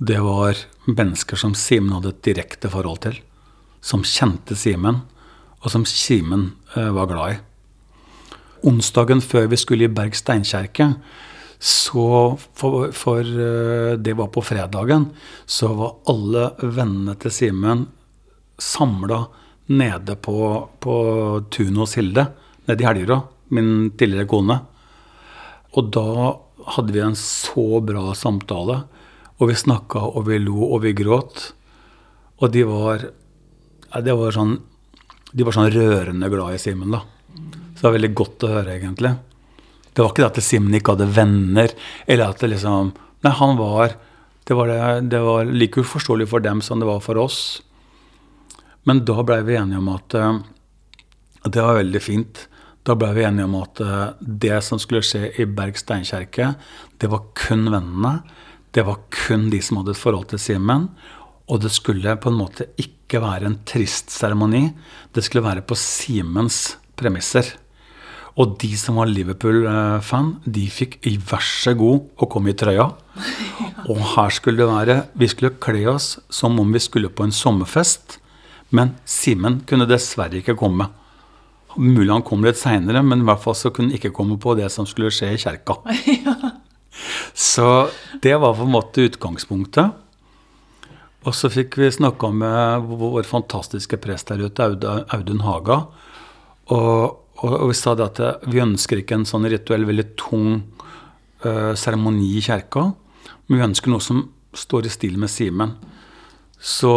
[0.00, 3.16] det var mennesker som Simen hadde et direkte forhold til.
[3.80, 5.00] Som kjente Simen,
[5.60, 7.40] og som Simen eh, var glad i.
[8.68, 10.90] Onsdagen før vi skulle i Berg steinkjerke,
[11.60, 15.10] så for, for eh, det var på fredagen,
[15.48, 17.88] så var alle vennene til Simen
[18.60, 19.24] samla
[19.70, 20.36] nede på,
[20.82, 20.94] på
[21.52, 22.26] tunet hos Hilde,
[22.66, 23.20] nede i Helgerå,
[23.54, 24.58] min tidligere kone.
[25.78, 26.34] Og da
[26.74, 28.82] hadde vi en så bra samtale.
[29.40, 31.52] Og vi snakka, og vi lo, og vi gråt.
[32.40, 33.06] Og de var
[33.90, 34.58] de var sånn,
[35.32, 37.04] De var sånn rørende glad i Simen, da.
[37.74, 39.12] Så det var veldig godt å høre, egentlig.
[39.94, 41.74] Det var ikke det at Simen ikke hadde venner,
[42.06, 43.98] eller at det liksom Nei, han var
[44.48, 47.60] Det var, det, det var like uforståelig for dem som det var for oss.
[48.88, 50.40] Men da blei vi enige om at, uh,
[51.46, 52.44] det var veldig fint.
[52.86, 56.54] Da blei vi enige om at uh, det som skulle skje i Berg steinkjerke,
[57.00, 58.20] det var kun vennene.
[58.70, 60.88] Det var kun de som hadde et forhold til Simen.
[61.50, 64.68] Og det skulle på en måte ikke være en trist seremoni.
[65.10, 67.48] Det skulle være på Simens premisser.
[68.38, 72.86] Og de som var Liverpool-fan, de fikk i vær så god å komme i trøya.
[73.90, 77.34] Og her skulle det være Vi skulle kle oss som om vi skulle på en
[77.34, 78.20] sommerfest.
[78.76, 80.88] Men Simen kunne dessverre ikke komme.
[81.78, 84.56] Mulig han kom litt seinere, men i hvert fall så kunne han ikke komme på
[84.58, 85.78] det som skulle skje i kjerka.
[87.34, 87.88] Så
[88.22, 89.94] det var på en måte utgangspunktet.
[91.20, 94.66] Og så fikk vi snakka med vår fantastiske prest der ute,
[95.14, 95.82] Audun Haga.
[96.72, 97.04] Og,
[97.38, 100.62] og, og vi sa det at vi ønsker ikke en sånn rituell, veldig tung
[101.40, 102.88] seremoni uh, i kjerka.
[103.46, 104.24] Men vi ønsker noe som
[104.56, 105.76] står i stil med Simen.
[106.60, 106.92] Så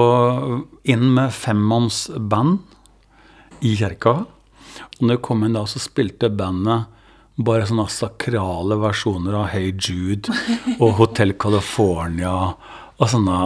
[0.84, 2.60] inn med femmannsband
[3.64, 4.26] i kirka.
[5.00, 6.90] Og når jeg kom inn da, så spilte bandet
[7.44, 10.34] bare sånne sakrale versjoner av Hey Jude
[10.78, 13.38] og Hotel California og sånne,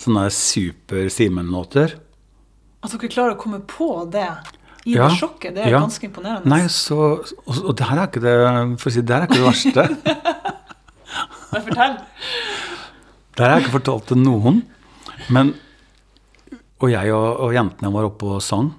[0.00, 1.98] sånne super Simen-låter.
[2.84, 4.28] At dere klarer å komme på det
[4.84, 5.80] i Ja, det sjokket, det er ja.
[5.80, 6.48] ganske imponerende.
[6.48, 8.34] Nei, så Og, og det her er ikke det
[8.82, 9.86] For si, det er ikke det verste.
[11.54, 11.94] Men fortell.
[13.34, 14.60] Det her har jeg ikke fortalt til noen.
[15.32, 15.54] Men
[16.82, 18.72] Og jeg og, og jentene var oppe og sang.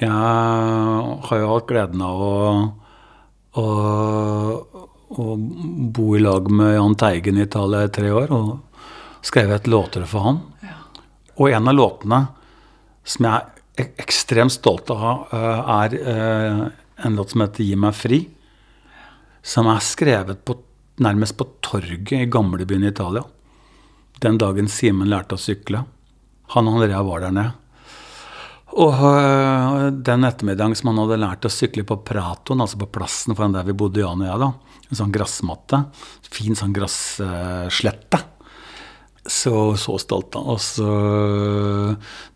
[0.00, 2.34] Jeg har jo hatt gleden av å,
[3.60, 3.66] å,
[5.16, 5.26] å
[5.96, 8.50] bo i lag med Jahn Teigen i Italia i tre år og
[9.24, 10.42] skrevet låter for han.
[11.40, 12.20] Og en av låtene
[13.06, 16.64] som jeg er ekstremt stolt av, eh, er eh,
[17.06, 18.26] en låt som heter 'Gi meg fri'.
[19.42, 20.58] Som er skrevet på,
[21.00, 23.24] nærmest på torget i gamlebyen i Italia.
[24.20, 25.84] Den dagen Simen lærte å sykle.
[26.52, 27.56] Han og Andrea var der nede.
[28.70, 33.34] Og øh, den ettermiddagen som han hadde lært å sykle på Pratoen, altså på plassen
[33.34, 34.50] foran der vi bodde, Jan og jeg, da,
[34.86, 35.80] en sånn gressmatte,
[36.30, 38.20] fin sånn grasslette,
[39.26, 40.44] så så stolt da.
[40.52, 40.86] Og så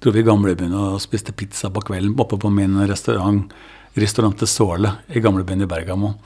[0.03, 3.47] dro vi i gamlebyen og spiste pizza på kvelden oppe på min restaurant.
[3.95, 6.17] Restaurante Såle i gamlebyen i Bergamo.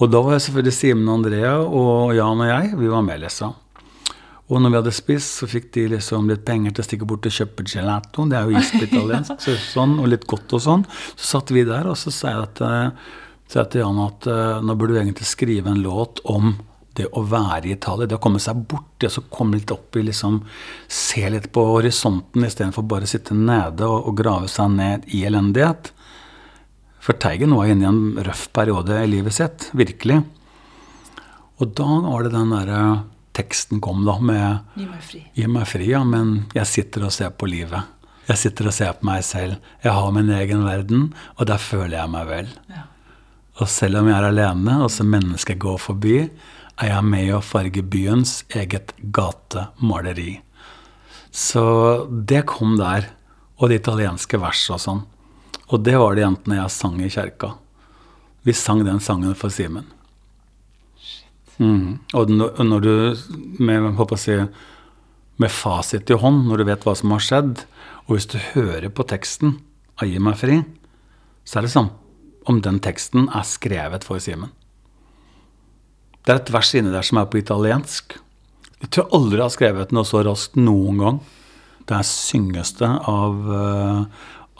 [0.00, 2.70] Og da var selvfølgelig Simen og Andrea og Jan og jeg.
[2.80, 3.52] Vi var med, liksom.
[4.48, 7.26] Og når vi hadde spist, så fikk de liksom litt penger til å stikke bort
[7.28, 8.24] og kjøpe gelato.
[8.28, 9.34] Det er jo is på italiensk.
[9.44, 10.84] Så sånn, og litt godt og sånn.
[11.12, 13.18] Så satt vi der, og så sa jeg, at, eh,
[13.52, 16.54] sa jeg til Jan at uh, nå burde du egentlig skrive en låt om
[16.96, 18.08] det å være i Italia.
[18.08, 20.40] Det å komme seg bort, det å komme litt opp i liksom
[20.88, 25.22] Se litt på horisonten istedenfor bare å sitte nede og, og grave seg ned i
[25.28, 25.92] elendighet.
[27.04, 29.68] For Teigen var inne i en røff periode i livet sitt.
[29.76, 30.22] Virkelig.
[31.60, 32.82] Og da var det den derre
[33.38, 35.22] teksten kom, da, med Gi meg fri.
[35.38, 37.94] Gi meg fri, ja, men jeg sitter og ser på livet.
[38.28, 39.56] Jeg sitter og ser på meg selv.
[39.84, 42.50] Jeg har min egen verden, og der føler jeg meg vel.
[42.74, 42.84] Ja.
[43.58, 46.18] Og selv om jeg er alene, og så mennesket går forbi,
[46.78, 50.36] er jeg med å farge byens eget gatemaleri.
[51.34, 53.14] Så det kom der.
[53.58, 55.00] Og det italienske verset og sånn.
[55.74, 57.56] Og det var det jentene jeg sang i kjerka.
[58.46, 59.88] Vi sang den sangen for Simen.
[61.58, 61.98] Mm.
[62.14, 62.92] Og når, du
[63.58, 64.36] med, si,
[65.42, 67.64] med fasit i hånd, når du vet hva som har skjedd,
[68.06, 69.58] og hvis du hører på teksten
[69.98, 70.62] av 'Gi meg fri',
[71.44, 71.90] så er det sånn
[72.48, 74.52] om den teksten er skrevet for Simen.
[76.24, 78.16] Det er et vers inni der som er på italiensk.
[78.80, 81.20] Jeg tror aldri jeg har skrevet noe så raskt noen gang.
[81.88, 84.04] Det er syngeste av, uh,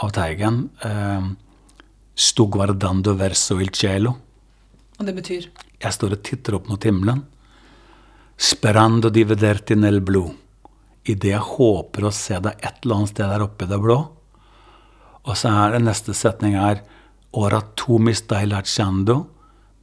[0.00, 0.70] av Teigen.
[0.84, 1.36] Uh,
[2.18, 4.16] Sto guardando verso il cielo.
[4.98, 5.44] Og det betyr
[5.78, 7.22] Jeg står og titter opp mot himmelen.
[8.38, 9.24] Sperando di
[9.76, 10.28] nel blu.
[11.04, 13.98] Idet jeg håper å se deg et eller annet sted der oppe i det blå.
[15.24, 16.82] Og så er det neste setning her
[17.32, 19.28] Ora tu mi stai lasciando.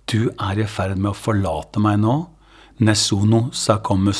[0.05, 2.15] Du er i ferd med å forlate meg nå.
[2.81, 4.11] Nessuno sa come.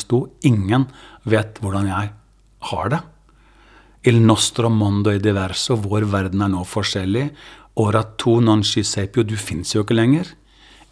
[0.42, 0.86] Ingen
[1.24, 2.12] vet hvordan jeg
[2.70, 3.02] har det.
[4.02, 5.74] Il nostro mondo è diverso.
[5.76, 7.30] Vår verden er nå forskjellig.
[7.74, 9.08] Ora tu non ci sei.
[9.08, 10.26] Du fins jo ikke lenger.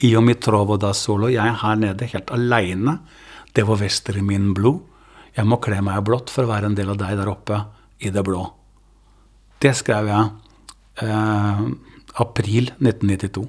[0.03, 1.29] Io mi trovo da solo.
[1.29, 2.99] Jeg er her nede helt aleine.
[3.55, 3.77] Devo
[4.19, 4.81] i min blod.
[5.37, 7.65] Jeg må kle meg i blått for å være en del av deg der oppe
[8.01, 8.45] i det blå.
[9.61, 10.31] Det skrev jeg
[11.03, 11.63] eh,
[12.21, 13.49] april 1992.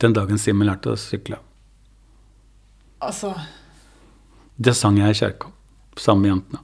[0.00, 1.38] Den dagen Simen lærte å sykle.
[3.04, 3.34] Altså
[4.56, 5.50] Det sang jeg i kirka
[5.96, 6.60] sammen med jentene.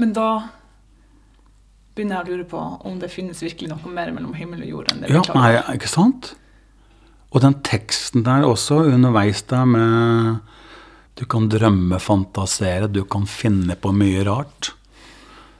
[0.00, 0.26] Men da
[1.94, 4.92] begynner jeg å lure på om det finnes virkelig noe mer mellom himmel og jord
[4.92, 5.40] enn det vi Ja, klarer.
[5.60, 6.32] nei, ikke sant?
[7.32, 10.40] Og den teksten der også, underveis der med
[11.18, 14.72] Du kan drømme, fantasere, du kan finne på mye rart.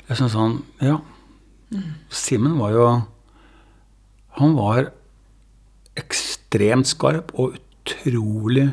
[0.09, 0.99] Jeg synes han Ja.
[2.11, 2.87] Simen var jo
[4.39, 4.91] Han var
[5.97, 8.73] ekstremt skarp og utrolig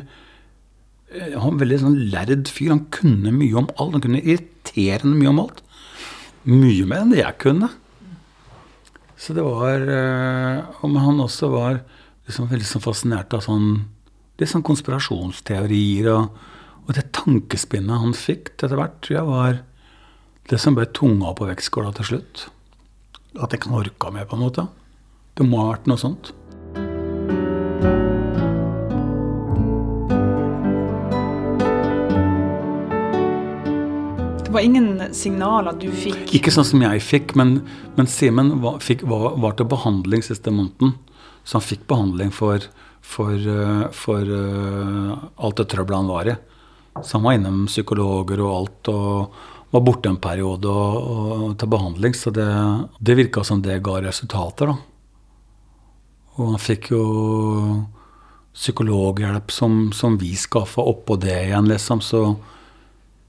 [1.12, 2.72] eh, Han var en veldig sånn lærd fyr.
[2.72, 3.92] Han kunne mye om alt.
[3.96, 5.62] Han kunne irriterende mye om alt.
[6.44, 7.68] Mye mer enn det jeg kunne.
[9.20, 11.82] Så det var eh, Om han også var
[12.30, 13.72] liksom veldig sånn fascinert av sånn
[14.40, 16.10] litt sånn konspirasjonsteorier.
[16.14, 16.40] Og,
[16.86, 19.60] og det tankespinnet han fikk etter hvert, tror jeg var
[20.50, 22.46] det som ble tunga på vektskåla til slutt.
[23.38, 24.66] At jeg ikke orka mer, på en måte.
[25.38, 26.32] Det må ha vært noe sånt.
[34.50, 36.32] Det var ingen signaler du fikk.
[36.34, 37.60] Ikke sånn som jeg fikk, men,
[37.94, 40.96] men Simen var, var, var til behandling siste måneden.
[41.44, 42.64] Så han fikk behandling for,
[43.00, 46.36] for, eh, for eh, alt det trøbbelet han var i.
[47.00, 51.70] Så han var innom psykologer og alt, og var borte en periode og, og til
[51.70, 52.16] behandling.
[52.18, 52.48] Så det,
[52.98, 54.78] det virka som det ga resultater, da.
[56.40, 57.04] Og han fikk jo
[58.56, 62.02] psykologhjelp som, som vi skaffa oppå det igjen, liksom.
[62.04, 62.22] Så,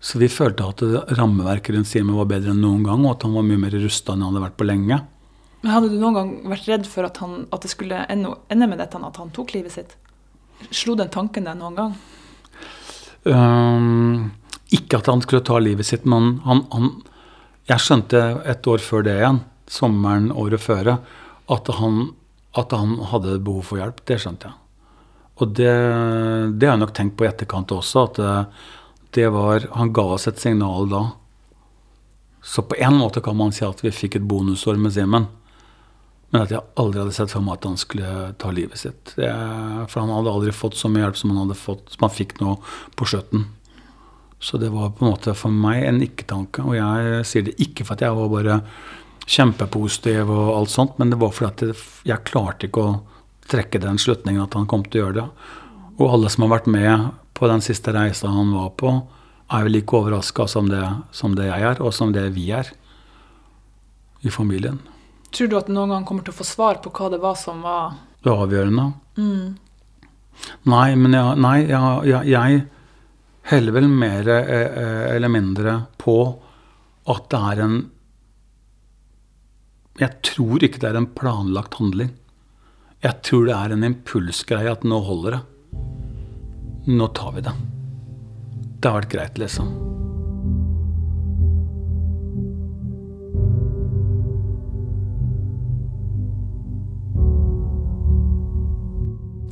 [0.02, 0.84] så vi følte at
[1.18, 4.16] rammeverket rundt Simen var bedre enn noen gang, og at han var mye mer rusta
[4.16, 5.02] enn han hadde vært på lenge.
[5.62, 8.68] Men Hadde du noen gang vært redd for at, han, at det skulle ende, ende
[8.70, 9.96] med dette, at han tok livet sitt?
[10.74, 11.94] Slo den tanken deg noen gang?
[13.26, 14.32] Um,
[14.74, 16.90] ikke at han skulle ta livet sitt, men han, han
[17.70, 20.96] Jeg skjønte et år før det igjen, sommeren året før,
[21.52, 22.02] at han,
[22.58, 24.02] at han hadde behov for hjelp.
[24.10, 24.58] Det skjønte jeg.
[25.42, 25.72] Og det,
[26.58, 28.34] det har jeg nok tenkt på i etterkant også, at det,
[29.18, 31.04] det var Han ga oss et signal da.
[32.42, 35.30] Så på en måte kan man si at vi fikk et bonusår med Simen.
[36.32, 39.14] Men at jeg aldri hadde sett for meg at han skulle ta livet sitt.
[39.18, 39.32] Det,
[39.92, 42.38] for han hadde aldri fått så mye hjelp som han hadde fått, som han fikk
[42.40, 42.56] nå
[42.96, 43.50] på slutten.
[44.42, 46.64] Så det var på en måte for meg en ikke-tanke.
[46.66, 48.62] Og jeg sier det ikke for at jeg var bare
[49.30, 52.96] kjempepositiv og alt sånt, men det var fordi at jeg klarte ikke å
[53.52, 55.28] trekke den slutningen at han kom til å gjøre det.
[56.00, 58.96] Og alle som har vært med på den siste reisa han var på,
[59.52, 60.72] er jo like overraska som,
[61.12, 62.72] som det jeg er, og som det vi er
[64.24, 64.80] i familien.
[65.32, 67.38] Tror du at du noen gang kommer til å få svar på hva det var
[67.40, 68.88] som var Det avgjørende.
[70.68, 72.62] Nei, men jeg, nei, jeg, jeg, jeg
[73.52, 76.18] heller vel mer eh, eh, eller mindre på
[77.12, 77.78] at det er en
[80.02, 82.14] Jeg tror ikke det er en planlagt handling.
[83.02, 85.42] Jeg tror det er en impulsgreie at nå holder det.
[86.92, 87.54] Nå tar vi det.
[88.82, 90.01] Det har vært greit, liksom.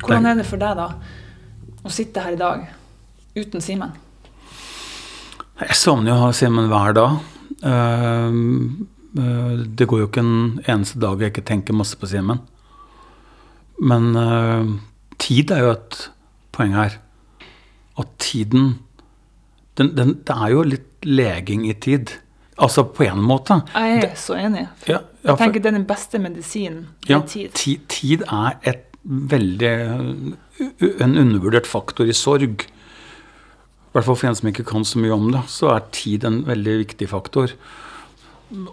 [0.04, 0.88] Hvordan er det for deg, da,
[1.84, 2.68] å sitte her i dag
[3.38, 3.92] uten Simen?
[5.60, 7.18] Jeg savner jo å ha Simen hver dag.
[7.68, 8.88] Ehm,
[9.20, 12.40] eh, det går jo ikke en eneste dag jeg ikke tenker masse på Simen.
[13.80, 14.72] Men eh,
[15.20, 16.00] tid er jo et
[16.56, 17.00] poeng her.
[18.00, 18.78] At tiden
[19.76, 22.12] den, den, Det er jo litt leging i tid.
[22.60, 23.62] Altså på en måte.
[23.72, 24.66] Jeg er så enig.
[24.88, 26.90] Jeg tenker det er den beste medisinen.
[27.08, 27.56] Ja, tid.
[27.88, 29.72] tid er et veldig
[31.00, 32.66] en undervurdert faktor i sorg.
[32.66, 36.26] I hvert fall for en som ikke kan så mye om det, så er tid
[36.28, 37.54] en veldig viktig faktor.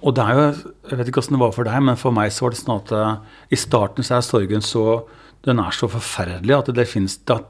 [0.01, 0.47] Og det er jo,
[0.89, 2.79] Jeg vet ikke åssen det var for deg, men for meg så var det sånn
[2.79, 3.19] at eh,
[3.53, 4.85] i starten så er sorgen så
[5.45, 7.43] den er så forferdelig at det finnes det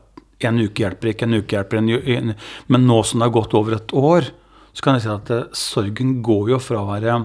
[0.44, 2.34] En uke hjelper ikke, en uke hjelper en, en
[2.68, 4.26] Men nå som det har gått over et år,
[4.76, 7.22] så kan jeg si at det, sorgen går jo fra å være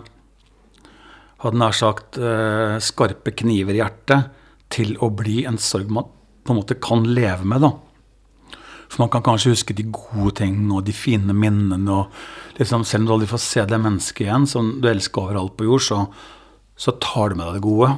[1.42, 4.30] hadde nær sagt eh, skarpe kniver i hjertet,
[4.74, 6.10] til å bli en sorg man
[6.42, 7.62] på en måte kan leve med.
[7.62, 7.72] da.
[8.92, 11.92] For man kan kanskje huske de gode tingene og de fine minnene.
[11.92, 15.56] og liksom, Selv om du aldri får se det mennesket igjen som du elsker overalt
[15.56, 16.00] på jord, så,
[16.76, 17.94] så tar du med deg det gode.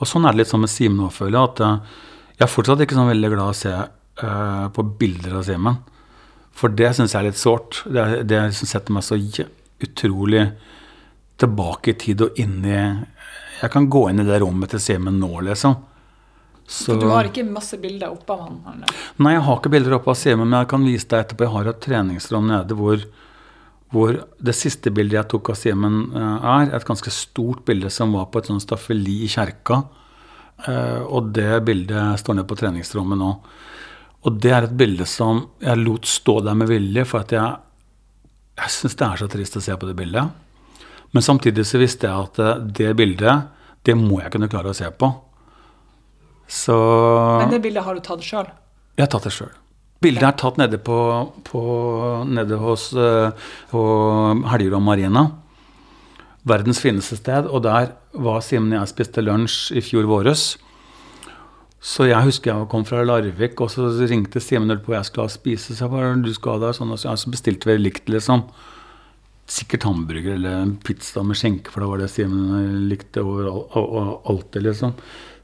[0.00, 1.50] Og sånn er det litt sånn med Simen nå, føler jeg.
[1.50, 1.98] At eh,
[2.38, 5.80] jeg er fortsatt ikke sånn veldig glad å se uh, på bilder av Simen.
[6.56, 7.82] For det syns jeg er litt sårt.
[7.84, 9.18] Det, det setter meg så
[9.80, 10.46] utrolig
[11.40, 12.80] tilbake i tid og inn i
[13.60, 15.76] Jeg kan gå inn i det rommet til Simen nå, liksom.
[16.70, 18.58] Så, Du har ikke masse bilder oppe av han?
[18.72, 18.98] Eller?
[19.18, 21.46] Nei, jeg har ikke bilder oppe av Simen, men jeg kan vise deg etterpå.
[21.46, 23.02] Jeg har et treningsrom nede hvor,
[23.90, 28.14] hvor det siste bildet jeg tok av Simen, eh, er et ganske stort bilde som
[28.14, 29.82] var på et sånt staffeli i kjerka.
[30.68, 33.32] Eh, og det bildet står nede på treningsrommet nå.
[34.28, 37.58] Og det er et bilde som jeg lot stå der med vilje, for at jeg,
[38.60, 40.46] jeg syns det er så trist å se på det bildet.
[41.16, 43.50] Men samtidig så visste jeg at eh, det bildet,
[43.86, 45.10] det må jeg kunne klare å se på.
[46.50, 46.76] Så
[47.40, 48.48] Men det bildet har du tatt sjøl?
[48.98, 49.52] jeg har tatt det sjøl.
[50.04, 50.96] Bildet er tatt nede, på,
[51.44, 51.60] på,
[52.28, 52.90] nede hos
[53.70, 53.82] på
[54.48, 55.26] Helgerud Marina.
[56.48, 57.48] Verdens fineste sted.
[57.48, 60.54] Og der var Simen og jeg spiste lunsj i fjor våres.
[61.80, 65.00] Så jeg husker jeg kom fra Larvik, og så ringte Simen og lurte på hva
[65.00, 65.76] jeg skulle spise.
[65.76, 68.44] Så jeg bare, du skal der, sånn, og så bestilte vi likt, liksom.
[69.50, 73.76] Sikkert hamburger eller en pizza med skjenke, for det var det Simen likte over alt
[73.80, 74.92] al- al- liksom.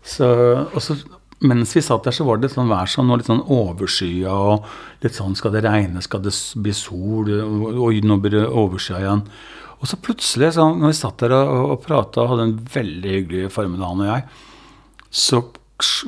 [0.06, 0.28] Så,
[0.70, 0.94] og så,
[1.42, 5.02] mens vi satt der, så var det sånn vær sånn, og litt sånn overskya, og
[5.02, 9.24] litt sånn skal det regne, skal det bli sol, og nå blir det overskya igjen.
[9.76, 13.16] Og så plutselig, så, når vi satt der og, og prata og hadde en veldig
[13.18, 14.28] hyggelig formiddag, han og jeg,
[15.26, 15.42] så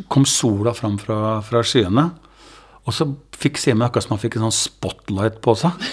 [0.08, 2.06] kom sola fram fra, fra skyene.
[2.86, 3.04] Og så
[3.38, 5.84] fikk se meg akkurat som han fikk en sånn spotlight på seg.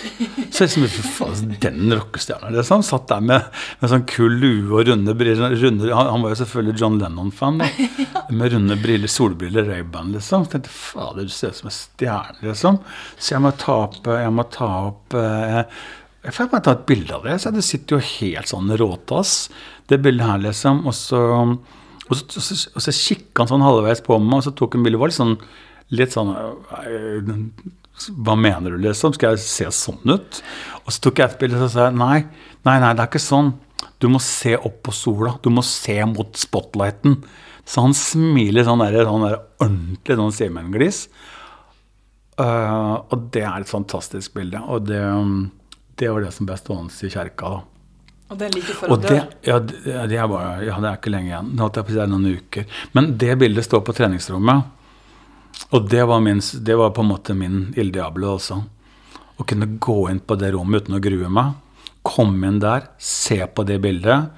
[0.49, 3.49] Så liksom, fy faen, den rockestjerna liksom, satt der med,
[3.81, 5.53] med sånn kul lue og runde briller.
[5.61, 7.61] Runde, han, han var jo selvfølgelig John Lennon-fan.
[8.35, 10.47] Med runde briller, solbriller, Ray-Ban, liksom.
[10.47, 12.79] Så tenkte jeg, fader, du ser ut som en stjerne, liksom.
[13.19, 15.61] Så jeg må ta opp, jeg må ta opp eh,
[16.25, 17.37] jeg får bare ta et bilde av det.
[17.41, 19.35] Så det sitter jo helt sånn råtass,
[19.91, 20.81] det bildet her, liksom.
[20.89, 24.47] Og så, og så, og så, og så kikka han sånn halvveis på meg, og
[24.47, 25.01] så tok han bildet.
[25.03, 25.37] var litt sånn,
[25.93, 29.13] litt sånn Hva mener du, liksom?
[29.15, 30.41] Skal jeg se sånn ut?
[30.83, 32.25] Og så tok jeg et bilde og sa nei,
[32.67, 33.53] nei, nei, det er ikke sånn.
[34.01, 35.35] Du må se opp på sola.
[35.43, 37.21] Du må se mot spotlighten.
[37.65, 41.05] Så han smiler sånn der, sånn der ordentlig sånn Simen-glis.
[42.35, 44.59] Uh, og det er et fantastisk bilde.
[44.69, 44.99] Og det,
[46.01, 47.53] det var det som ble stående i kjerka.
[47.55, 47.63] da.
[48.25, 49.25] Og det er like før du dør?
[49.45, 51.51] ja, det, er bare, ja, det er ikke lenge igjen.
[51.61, 52.79] Det er noen uker.
[52.97, 54.71] Men det bildet står på treningsrommet.
[55.73, 58.59] Og det var, min, det var på en måte min Il Diablo også.
[59.35, 61.55] Å kunne gå inn på det rommet uten å grue meg.
[62.05, 64.29] Komme inn der, se på det bildet.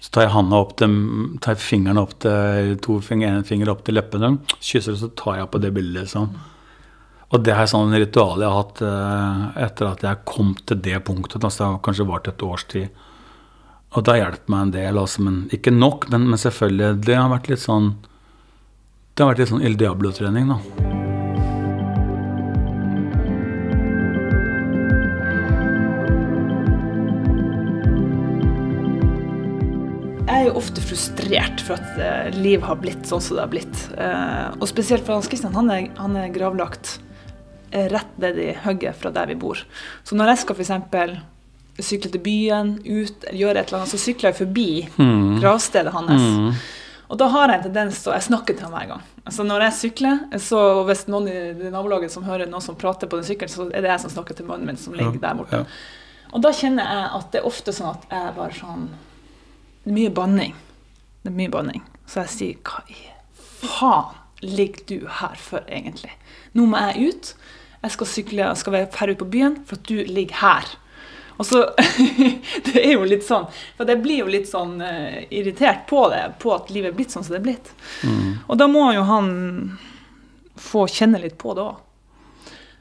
[0.00, 0.94] Så tar jeg opp til,
[1.42, 5.42] tar jeg opp til, to fingre, en finger opp til leppene, kysser, og så tar
[5.42, 6.06] jeg på det bildet.
[6.06, 6.30] liksom.
[7.30, 10.98] Og det er sånn ritual jeg har hatt eh, etter at jeg kom til det
[11.06, 11.44] punktet.
[11.46, 12.88] Altså kanskje vart et års tid.
[13.94, 16.08] Og det har hjulpet meg en del, altså, men ikke nok.
[16.10, 17.92] Men, men selvfølgelig, det har vært litt sånn
[19.20, 20.54] Det har vært litt sånn El Diablo-trening, da.
[30.24, 33.52] Jeg er jo ofte frustrert for at livet liv har blitt sånn som det har
[33.52, 33.84] blitt.
[33.92, 36.96] Eh, og spesielt for Hans Christian, han er, han er gravlagt
[37.76, 39.60] eh, rett ned i hugget fra der vi bor.
[40.00, 41.16] Så når jeg skal f.eks.
[41.92, 44.70] sykle til byen, ut, gjøre et eller annet, så sykler jeg forbi
[45.44, 46.70] gravstedet hans.
[47.10, 49.06] Og da har jeg en tendens til Jeg snakker til ham hver gang.
[49.24, 53.18] Altså Når jeg sykler, så hvis noen i nabolaget som hører noen som prater på
[53.18, 55.62] den sykkelen, så er det jeg som snakker til mannen min som ligger der borte.
[55.64, 56.28] Ja.
[56.30, 58.90] Og da kjenner jeg at det er ofte sånn at jeg bare sånn
[59.82, 60.54] Det er mye banning.
[61.24, 61.82] Det er mye banning.
[62.06, 63.00] Så jeg sier hva i
[63.60, 66.12] faen ligger du her for, egentlig?
[66.56, 67.32] Nå må jeg ut.
[67.82, 70.70] Jeg skal sykle, jeg skal være ferdig ut på byen for at du ligger her.
[71.40, 71.62] Og så
[72.66, 73.46] Det er jo litt sånn
[73.78, 77.14] For jeg blir jo litt sånn uh, irritert på det, på at livet er blitt
[77.14, 77.70] sånn som det er blitt.
[78.46, 79.30] Og da må jo han
[80.60, 81.78] få kjenne litt på det òg.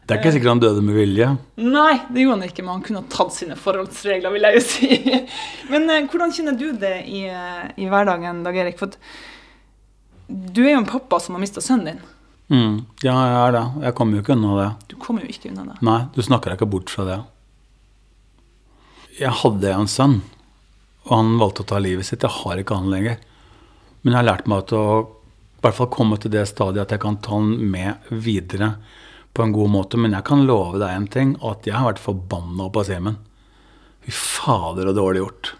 [0.10, 1.26] Det er ikke sikkert han døde med vilje.
[1.62, 4.64] Nei, det gjorde han ikke, men han kunne ha tatt sine forholdsregler, vil jeg jo
[4.66, 4.88] si.
[5.72, 8.80] Men uh, hvordan kjenner du det i, eh, i hverdagen, Dag Erik?
[8.82, 8.98] For at
[10.26, 12.02] du er jo en pappa som har mista sønnen din.
[12.50, 12.76] Mm.
[13.06, 13.64] Ja, jeg er det.
[13.86, 14.70] Jeg kommer jo ikke unna det.
[14.90, 15.78] Du kommer jo ikke unna det.
[15.86, 17.20] Nei, du snakker deg ikke bort fra det.
[19.20, 20.20] Jeg hadde en sønn,
[21.06, 22.24] og han valgte å ta livet sitt.
[22.24, 23.18] Jeg har ikke han lenger.
[24.02, 24.84] Men jeg har lært meg å
[25.60, 28.78] i hvert fall komme til det stadiet at jeg kan ta han med videre
[29.36, 30.00] på en god måte.
[30.00, 33.20] Men jeg kan love deg en ting, at jeg har vært forbanna på Simen.
[34.06, 35.52] Fy fader, så dårlig gjort.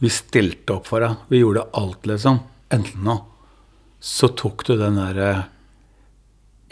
[0.00, 1.26] Vi stilte opp for deg.
[1.32, 2.38] Vi gjorde alt, liksom.
[2.70, 3.18] Enten nå
[4.00, 5.42] så tok du den der eh,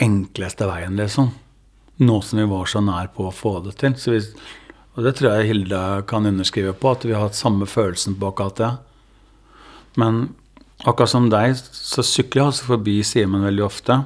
[0.01, 1.29] enkleste veien, liksom.
[2.01, 3.97] Nå som vi var så nær på å få det til.
[4.01, 4.23] Så vi,
[4.99, 5.81] og det tror jeg Hilde
[6.11, 8.71] kan underskrive på, at vi har hatt samme følelsen på akkurat det.
[10.03, 10.17] Men
[10.83, 14.01] akkurat som deg, så sykler jeg altså forbi Simen veldig ofte.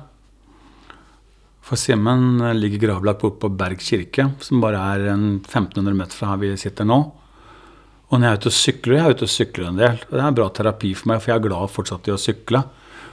[1.64, 6.34] For Simen ligger gravlagt borte på Berg kirke, som bare er en 1500 meter fra
[6.34, 6.99] her vi sitter nå.
[8.12, 10.03] Og når jeg er ute og sykler, jeg er ute og sykler en del.
[10.11, 12.61] Og det er bra terapi for meg, for jeg er glad fortsatt i å sykle.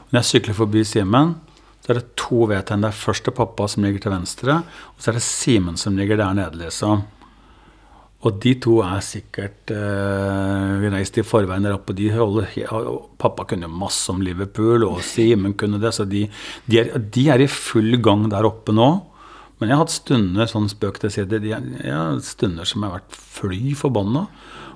[0.09, 1.37] Når jeg sykler forbi Simen,
[1.79, 2.83] så er det to vedtegn.
[2.83, 5.95] Det er først til pappa som ligger til venstre, og så er det Simen som
[5.95, 7.05] ligger der nede, liksom.
[8.19, 11.95] Og de to er sikkert uh, Vi reiste i forveien der oppe.
[11.95, 12.49] De holder,
[13.21, 15.93] pappa kunne masse om Liverpool, og Simen kunne det.
[15.95, 16.25] Så de,
[16.67, 18.89] de, er, de er i full gang der oppe nå.
[19.59, 23.01] Men jeg har hatt stunder sånn spøk til side, de, har stunder som jeg har
[23.01, 24.27] vært fly forbanna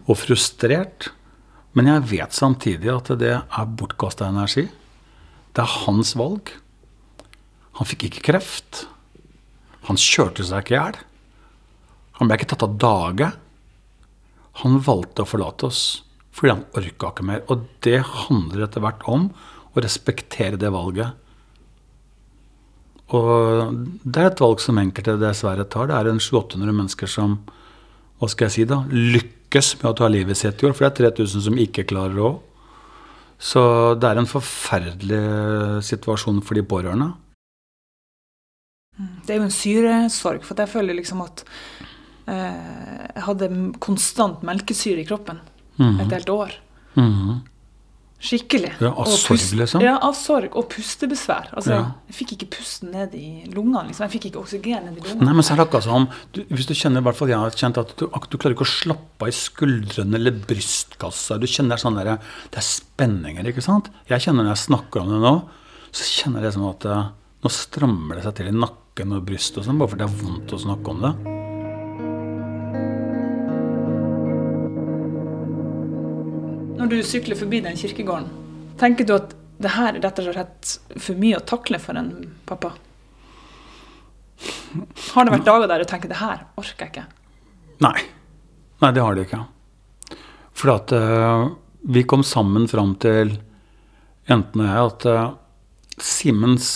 [0.04, 1.12] og frustrert.
[1.76, 4.68] Men jeg vet samtidig at det er bortkasta energi.
[5.56, 6.52] Det er hans valg.
[7.80, 8.86] Han fikk ikke kreft.
[9.88, 11.00] Han kjørte seg ikke i hjel.
[12.20, 13.32] Han ble ikke tatt av dage.
[14.62, 15.84] Han valgte å forlate oss
[16.34, 17.44] fordi han orka ikke mer.
[17.54, 19.28] Og det handler etter hvert om
[19.74, 21.20] å respektere det valget.
[23.14, 25.92] Og det er et valg som enkelte dessverre tar.
[25.92, 27.38] Det er en 700-800 mennesker som
[28.18, 30.74] hva skal jeg si da, lykkes med å ta livet sitt i år.
[30.74, 32.40] For det er 3000 som ikke klarer det òg.
[33.44, 33.62] Så
[34.00, 35.22] det er en forferdelig
[35.86, 37.12] situasjon for de pårørende.
[39.26, 41.42] Det er jo en syresorg, for jeg føler liksom at
[42.28, 43.50] jeg hadde
[43.84, 45.42] konstant melkesyre i kroppen
[45.80, 46.54] et helt år.
[46.96, 47.42] Mhm.
[48.24, 48.70] Skikkelig.
[48.80, 49.82] Ja, av sorg, liksom?
[49.84, 50.54] Ja, av sorg.
[50.56, 51.50] Og pustebesvær.
[51.58, 51.92] Altså, Ja.
[52.08, 53.90] Jeg fikk ikke pusten ned i lungene.
[53.90, 54.08] Liksom.
[54.08, 55.26] Jeg fikk ikke oksygen ned i lungene.
[55.28, 57.38] Nei, men så er det akkurat som du, Hvis du kjenner, i hvert fall jeg
[57.38, 61.38] har kjent at du, at du klarer ikke å slappe av i skuldrene eller brystkassa.
[61.38, 62.18] Du kjenner sånn der,
[62.50, 63.90] Det er spenninger, ikke sant?
[64.08, 65.36] Jeg kjenner når jeg snakker om det nå,
[65.92, 67.10] så kjenner jeg som at eh,
[67.44, 70.24] nå strammer det seg til i nakken og brystet og sånn, bare fordi det er
[70.24, 71.43] vondt å snakke om det.
[76.84, 78.26] Når du sykler forbi den kirkegården,
[78.76, 79.30] tenker du at
[79.64, 82.10] det her er rett og slett for mye å takle for en
[82.44, 82.74] pappa?
[85.14, 87.06] Har det vært dager der du tenker det her orker jeg ikke?
[87.86, 87.94] Nei.
[88.84, 89.40] Nei, det har det ikke.
[90.60, 91.54] For at uh,
[91.88, 93.32] vi kom sammen fram til,
[94.28, 96.74] enten og jeg, at uh, Simens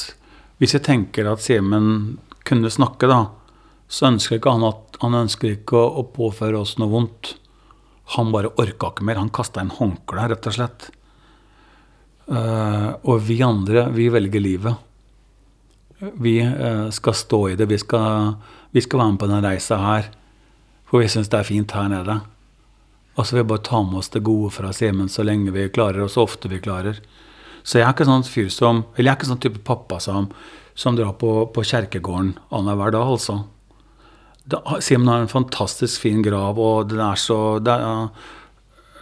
[0.56, 1.90] Hvis jeg tenker at Simen
[2.48, 3.26] kunne snakke, da,
[3.92, 7.36] så ønsker ikke han at han ønsker ikke å, å påføre oss noe vondt.
[8.16, 9.20] Han bare orka ikke mer.
[9.20, 10.88] Han kasta inn håndkleet, rett og slett.
[12.28, 14.86] Uh, og vi andre, vi velger livet.
[16.20, 17.68] Vi uh, skal stå i det.
[17.72, 18.38] Vi skal,
[18.76, 20.10] vi skal være med på denne reisa her.
[20.88, 22.20] For vi syns det er fint her nede.
[23.18, 25.68] Og så vil vi bare ta med oss det gode fra Simen så lenge vi
[25.74, 27.02] klarer, og så ofte vi klarer.
[27.68, 30.30] Så jeg er ikke sånn fyr som Eller jeg er ikke sånn type pappa som,
[30.78, 33.42] som drar på, på kjerkegården annenhver dag, altså.
[34.48, 38.10] Da- Simen har en fantastisk fin grav, og den er så det er,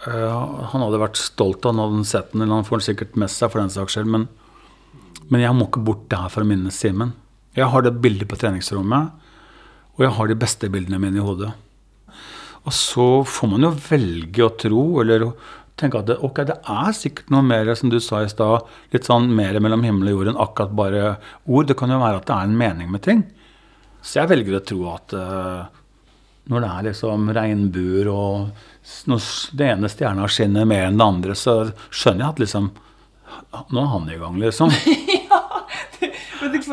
[0.06, 3.16] Eh, han hadde vært stolt av den, hadde sett den, eller han får den sikkert
[3.18, 4.06] med seg for den saks skyld.
[4.12, 4.28] Men,
[5.32, 7.10] men jeg må ikke bort der for å minnes Simen.
[7.56, 9.10] Jeg har det bildet på treningsrommet,
[9.96, 11.50] og jeg har de beste bildene mine i hodet.
[12.66, 15.26] Og så får man jo velge å tro, eller
[15.80, 19.08] tenke at det, ok, det er sikkert noe mer, som du sa i stad, litt
[19.08, 21.02] sånn mer mellom himmel og jord enn akkurat bare
[21.48, 21.66] ord.
[21.70, 23.24] Det kan jo være at det er en mening med ting.
[24.06, 25.66] Så jeg velger å tro at uh,
[26.46, 31.34] når det er liksom regnbuer og når det ene stjerna skinner mer enn det andre,
[31.34, 31.56] så
[31.90, 32.74] skjønner jeg at liksom
[33.72, 34.70] Nå er han i gang, liksom.
[35.30, 35.40] ja,
[36.00, 36.10] det,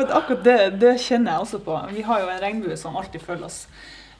[0.04, 1.76] akkurat det, det, kjenner jeg også på.
[1.96, 3.60] Vi har jo en regnbue som alltid følger oss.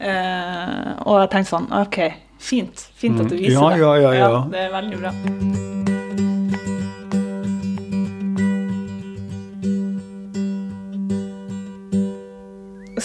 [0.01, 2.01] Uh, og jeg tenkte sånn OK,
[2.43, 2.87] fint.
[2.99, 3.83] Fint at du viser ja, det.
[3.85, 4.31] Ja, ja, ja.
[4.31, 5.94] ja, det er veldig bra.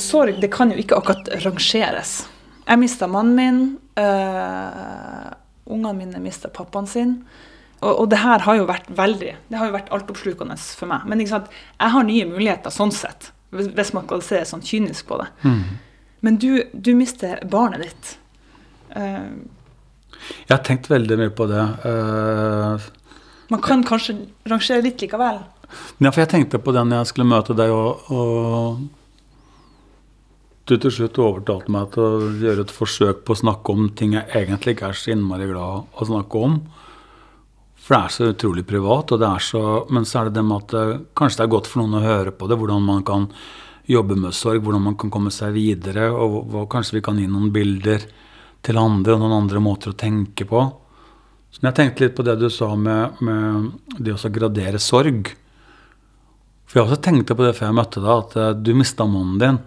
[0.02, 2.22] Sorg det kan jo ikke akkurat rangeres.
[2.66, 3.62] Jeg mista mannen min.
[4.00, 5.30] Uh,
[5.70, 7.20] ungene mine mista pappaen sin.
[7.80, 11.06] Og, og, det her har jo vært veldig Det har jo vært altoppslukende for meg.
[11.08, 15.30] Men jeg har nye muligheter sånn sett, hvis man kan se sånn kynisk på det.
[15.46, 15.62] Mm.
[16.28, 18.12] Men du, du mister barnet ditt.
[18.96, 19.40] Uh,
[20.20, 21.64] jeg har tenkt veldig mye på det.
[21.86, 22.90] Uh,
[23.50, 24.18] man kan kanskje
[24.50, 25.40] rangere litt likevel?
[26.02, 28.82] Ja, for jeg tenkte på det når jeg skulle møte deg og, og
[30.70, 34.16] du til slutt overtalte meg til å gjøre et forsøk på å snakke om ting
[34.18, 36.60] jeg egentlig ikke er så innmari glad å snakke om.
[37.80, 40.46] For det er så utrolig privat, og det er så, men så er det det
[40.46, 43.02] med at det, kanskje det er godt for noen å høre på det, hvordan man
[43.08, 43.26] kan
[43.90, 47.26] jobbe med sorg, hvordan man kan komme seg videre, og, og kanskje vi kan gi
[47.26, 48.06] noen bilder
[48.66, 50.62] til andre og noen andre måter å tenke på.
[51.50, 55.32] Så jeg tenkte litt på det du sa med, med det å gradere sorg.
[56.70, 59.42] For jeg også tenkte på det før jeg møtte deg, at eh, du mista mannen
[59.42, 59.58] din.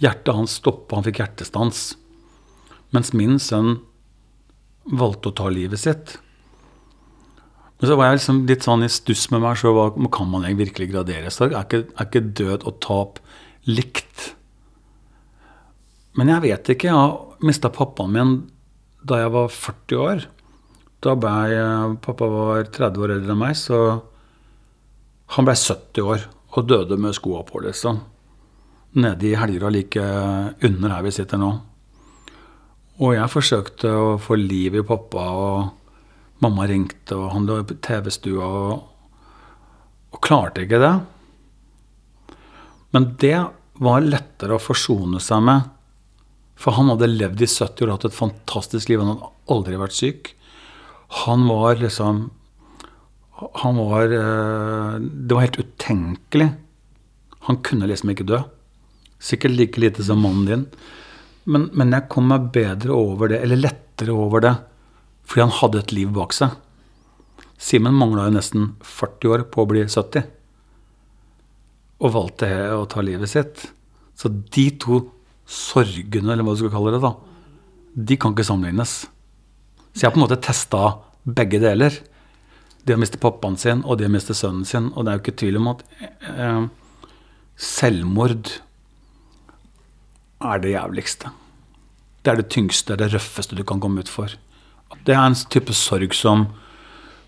[0.00, 1.90] Hjertet hans stoppa, han fikk hjertestans.
[2.94, 3.78] Mens min sønn
[4.88, 6.16] valgte å ta livet sitt.
[7.80, 9.72] Men så var jeg liksom litt sånn i stuss med meg så
[10.12, 11.54] kan man virkelig gradere sorg?
[11.56, 13.20] Er ikke, er ikke død og tap
[13.68, 14.30] likt?
[16.16, 16.90] Men jeg vet ikke.
[16.92, 18.34] Jeg mista pappaen min
[19.06, 20.24] da jeg var 40 år.
[21.00, 23.76] Da ble jeg, Pappa var 30 år eldre enn meg, så
[25.36, 28.02] han ble 70 år og døde med skoa på, liksom
[28.98, 30.04] nede i Helgerå, like
[30.66, 31.50] under her vi sitter nå.
[33.00, 37.78] Og jeg forsøkte å få liv i pappa, og mamma ringte, og han lå i
[37.84, 38.82] TV-stua og,
[40.10, 40.94] og klarte ikke det.
[42.90, 43.36] Men det
[43.80, 45.68] var lettere å forsone seg med.
[46.60, 49.00] For han hadde levd i 70 år og hatt et fantastisk liv.
[49.00, 50.34] Han hadde aldri vært syk.
[51.24, 52.28] Han var liksom
[53.64, 56.50] Han var eh, Det var helt utenkelig.
[57.48, 58.42] Han kunne liksom ikke dø.
[59.20, 60.66] Sikkert like lite som mannen din.
[61.44, 64.54] Men, men, jeg kom meg bedre over det, eller lettere over det,
[65.24, 66.56] fordi han hadde et liv bak seg.
[67.60, 70.24] Simen mangla jo nesten 40 år på å bli 70,
[72.00, 73.66] og valgte å ta livet sitt.
[74.16, 75.02] Så de to
[75.50, 77.14] sorgene, eller hva du skal kalle det, da,
[78.10, 79.02] de kan ikke sammenlignes.
[79.90, 80.82] Så jeg har på en måte testa
[81.24, 81.96] begge deler.
[82.86, 84.88] Det å miste pappaen sin og det å miste sønnen sin.
[84.94, 85.82] Og det er jo ikke tvil om at
[86.30, 86.62] eh,
[87.60, 88.52] selvmord
[90.40, 91.32] er det jævligste.
[92.24, 94.32] Det er det tyngste, det røffeste du kan komme ut for.
[95.06, 96.48] Det er en type sorg som,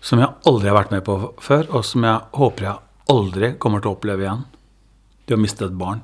[0.01, 3.81] som jeg aldri har vært med på før, og som jeg håper jeg aldri kommer
[3.81, 4.43] til å oppleve igjen.
[5.27, 6.03] Det å miste et barn.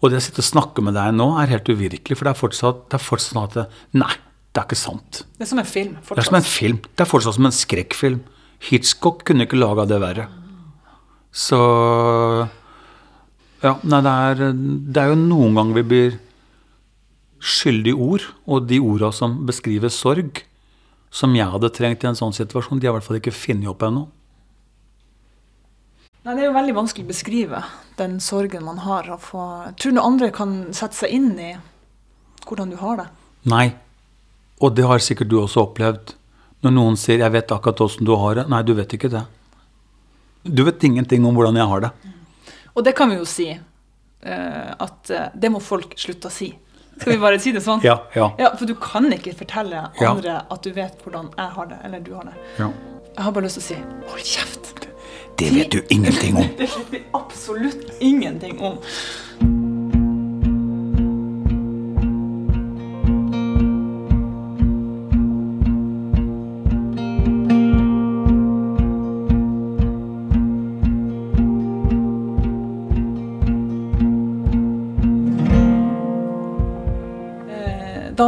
[0.00, 2.40] Og det å sitte og snakke med deg nå er helt uvirkelig, for det er
[2.40, 3.66] fortsatt, det er fortsatt sånn at det,
[4.00, 4.12] Nei,
[4.50, 5.22] det er ikke sant.
[5.36, 5.96] Det er som en film.
[6.00, 6.16] Fortsatt.
[6.16, 6.78] Det er som en film.
[6.88, 8.22] Det er fortsatt som en skrekkfilm.
[8.70, 10.26] Hitchcock kunne ikke laga det verre.
[11.30, 11.60] Så
[13.62, 16.14] ja, nei, det er, det er jo noen ganger vi blir
[17.40, 20.42] skyldige ord, og de orda som beskriver sorg,
[21.10, 23.70] som jeg hadde trengt i en sånn situasjon, de har i hvert fall ikke funnet
[23.72, 24.06] opp ennå.
[26.20, 27.62] Nei, Det er jo veldig vanskelig å beskrive
[27.96, 29.08] den sorgen man har.
[29.24, 29.44] Få...
[29.80, 31.54] Tror noen andre kan sette seg inn i
[32.44, 33.06] hvordan du har det?
[33.48, 33.72] Nei,
[34.60, 36.14] og det har sikkert du også opplevd.
[36.60, 38.48] Når noen sier 'jeg vet akkurat åssen du har det'.
[38.48, 39.24] Nei, du vet ikke det.
[40.44, 41.90] Du vet ingenting om hvordan jeg har det.
[42.74, 43.50] Og det kan vi jo si.
[44.20, 46.50] Uh, at uh, det må folk slutte å si.
[47.00, 47.80] Skal vi bare si det sånn?
[47.80, 48.26] ja, ja.
[48.36, 50.42] ja, For du kan ikke fortelle andre ja.
[50.52, 52.34] at du vet hvordan jeg har det, eller du har det.
[52.58, 52.68] Ja.
[53.14, 54.72] Jeg har bare lyst til å si hold kjeft.
[54.80, 54.90] Det,
[55.40, 56.50] det vet du ingenting om.
[56.60, 58.76] det vet vi absolutt ingenting om.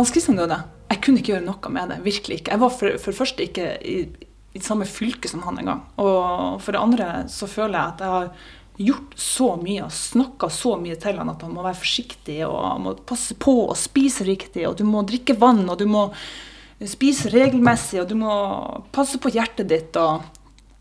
[0.02, 0.58] Hans Christian døde,
[0.90, 2.00] jeg kunne ikke gjøre noe med det.
[2.04, 2.52] Virkelig ikke.
[2.56, 3.96] Jeg var for, for det første ikke i,
[4.58, 5.84] i samme fylke som han engang.
[6.02, 8.32] Og for det andre så føler jeg at jeg har
[8.82, 12.80] gjort så mye og snakka så mye til han at han må være forsiktig og
[12.82, 16.06] må passe på og spise riktig, og du må drikke vann, og du må
[16.88, 18.32] spise regelmessig, og du må
[18.96, 19.96] passe på hjertet ditt.
[20.00, 20.24] og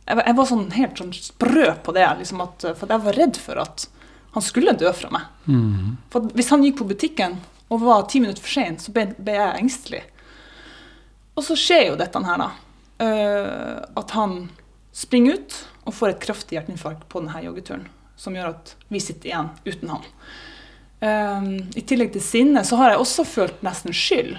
[0.08, 3.20] Jeg, var- jeg var sånn helt sånn sprø på det, liksom at, for jeg var
[3.20, 3.86] redd for at
[4.34, 5.28] han skulle dø fra meg.
[6.10, 7.38] For hvis han gikk på butikken
[7.72, 10.02] og var ti minutter for sein, så ble, ble jeg engstelig.
[11.40, 12.50] Og så skjer jo dette her, da.
[13.02, 14.36] Uh, at han
[14.94, 15.56] springer ut
[15.88, 17.88] og får et kraftig hjerteinfarkt på denne joggeturen.
[18.20, 20.04] Som gjør at vi sitter igjen uten han.
[21.02, 21.48] Uh,
[21.80, 24.36] I tillegg til sinne så har jeg også følt nesten skyld.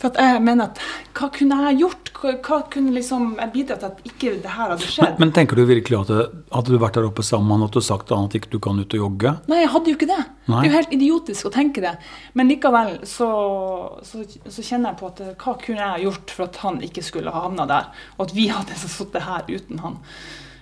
[0.00, 0.80] For at jeg mener at
[1.14, 2.10] hva kunne jeg gjort?
[2.24, 5.18] Hva, kunne liksom jeg bidra til at ikke det her hadde skjedd?
[5.20, 6.24] men tenker du virkelig at det,
[6.54, 8.52] hadde du vært der oppe sammen med han at du sagt til han at ikke
[8.54, 9.34] du kan ut og jogge?
[9.50, 10.20] Nei, jeg hadde jo ikke det.
[10.48, 10.56] Nei.
[10.56, 11.92] Det er jo helt idiotisk å tenke det.
[12.34, 13.28] Men likevel så,
[14.08, 17.34] så, så kjenner jeg på at hva kunne jeg gjort for at han ikke skulle
[17.34, 20.00] ha havna der, og at vi hadde sittet her uten han.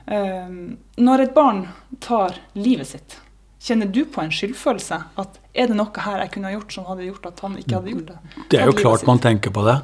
[0.03, 0.57] Um,
[0.99, 1.66] når et barn
[2.03, 3.20] tar livet sitt,
[3.63, 4.99] kjenner du på en skyldfølelse?
[5.23, 7.77] At er det noe her jeg kunne ha gjort som hadde gjort at han ikke
[7.79, 8.47] hadde gjort det?
[8.51, 9.77] Det er jo klart man tenker på det.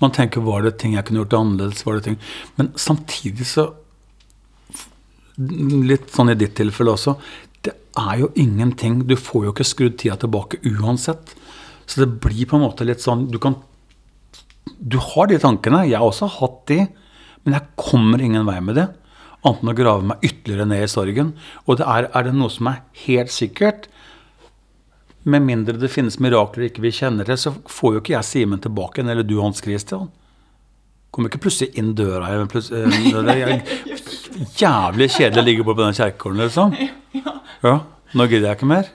[0.00, 1.84] Man tenker var det ting jeg kunne gjort annerledes?
[1.86, 2.20] var det ting...
[2.60, 3.72] Men samtidig så
[5.36, 7.12] Litt sånn i ditt tilfelle også.
[7.60, 11.34] Det er jo ingenting Du får jo ikke skrudd tida tilbake uansett.
[11.84, 13.58] Så det blir på en måte litt sånn Du kan
[14.80, 15.82] Du har de tankene.
[15.84, 16.86] Jeg har også hatt de.
[17.44, 18.86] Men jeg kommer ingen vei med det.
[19.46, 21.32] Annet enn å grave meg ytterligere ned i sorgen.
[21.66, 23.86] Og det er, er det noe som er helt sikkert,
[25.26, 28.60] med mindre det finnes mirakler ikke vi kjenner til, så får jo ikke jeg Simen
[28.62, 30.06] tilbake igjen, eller du Hans Christian.
[31.10, 35.96] Kommer ikke plutselig inn døra plutselig- eh, Det er jævlig kjedelig å ligge på den
[35.98, 36.76] kjerkegården, liksom.
[37.66, 37.78] Ja,
[38.14, 38.90] nå gidder jeg ikke mer.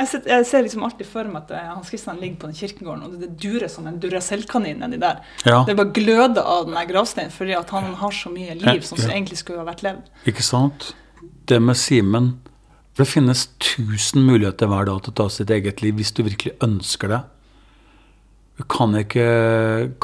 [0.00, 2.56] Jeg, ser, jeg ser liksom alltid for meg at eh, Hans Christian ligger på den
[2.56, 5.20] kirkegården, og det durer som en Duracell-kanin nedi der.
[5.44, 8.98] Ja, Det bare gløder av den gravsteinen fordi at han har så mye liv som
[8.98, 9.10] Ja.
[9.12, 10.08] egentlig skulle ha vært levd.
[10.26, 10.94] ikke sant?
[11.46, 12.38] Det med Simen
[12.96, 16.56] det finnes tusen muligheter hver dag til å ta sitt eget liv hvis du virkelig
[16.60, 17.20] ønsker det.
[18.60, 19.24] Du kan ikke,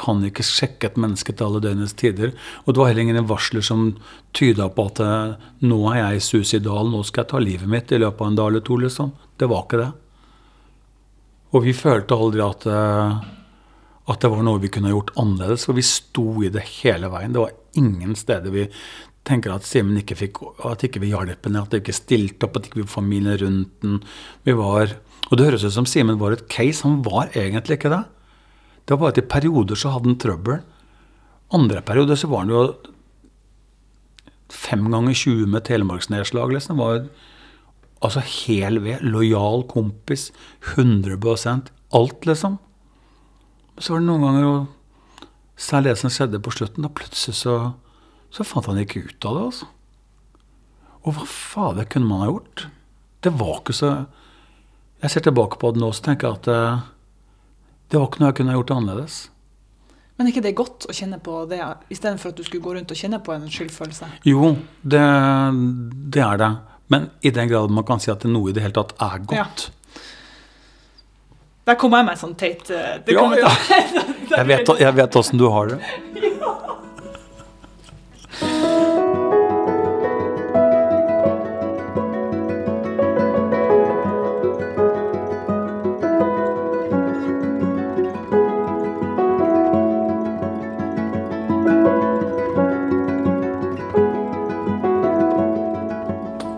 [0.01, 2.31] kan ikke sjekke et menneske til alle døgnets tider.
[2.65, 3.91] Og det var heller ingen varsler som
[4.37, 5.35] tyda på at eh,
[5.69, 8.49] nå er jeg suicidal, nå skal jeg ta livet mitt i løpet av en dag
[8.49, 8.79] eller to.
[8.81, 9.13] liksom.
[9.37, 9.91] Det var ikke det.
[11.53, 13.21] Og vi følte aldri at, eh,
[14.15, 17.37] at det var noe vi kunne gjort annerledes, for vi sto i det hele veien.
[17.37, 18.67] Det var ingen steder vi
[19.27, 22.57] tenker at Simen ikke fikk At ikke vi hjalp henne, at vi ikke stilte opp,
[22.57, 24.01] at ikke vi fikk familien rundt den.
[24.49, 24.97] Vi var
[25.27, 26.87] Og det høres ut som Simen var et case.
[26.87, 28.05] Han var egentlig ikke det.
[28.87, 30.61] Det var bare at i perioder så hadde han trøbbel.
[31.57, 32.61] Andre perioder så var han jo
[34.53, 36.55] fem ganger 20 med telemarksnedslag.
[36.55, 36.79] Liksom.
[36.79, 37.09] Var
[38.07, 39.03] altså hel ved.
[39.03, 40.31] Lojal kompis.
[40.77, 42.59] 100% Alt, liksom.
[43.79, 45.27] Så var det noen ganger, og
[45.61, 47.55] særlig det som skjedde på slutten, da plutselig så,
[48.35, 49.69] så fant han ikke ut av det, altså.
[51.07, 52.67] Og hva fader kunne man ha gjort?
[53.23, 53.91] Det var ikke så
[55.03, 56.85] Jeg ser tilbake på det nå, så tenker jeg at eh,
[57.91, 59.17] det var ikke noe jeg kunne gjort annerledes.
[60.17, 61.61] Men er ikke det godt å kjenne på det,
[61.93, 64.09] istedenfor at du skulle gå rundt og kjenne på en skyldfølelse?
[64.25, 65.03] Jo, det,
[66.15, 66.53] det er det.
[66.93, 69.27] Men i den grad man kan si at det noe i det hele tatt er
[69.29, 69.67] godt.
[71.67, 73.51] Der kom jeg en sånn teit eh, det Ja, ja.
[74.37, 75.77] Jeg vet, jeg vet åssen du har det.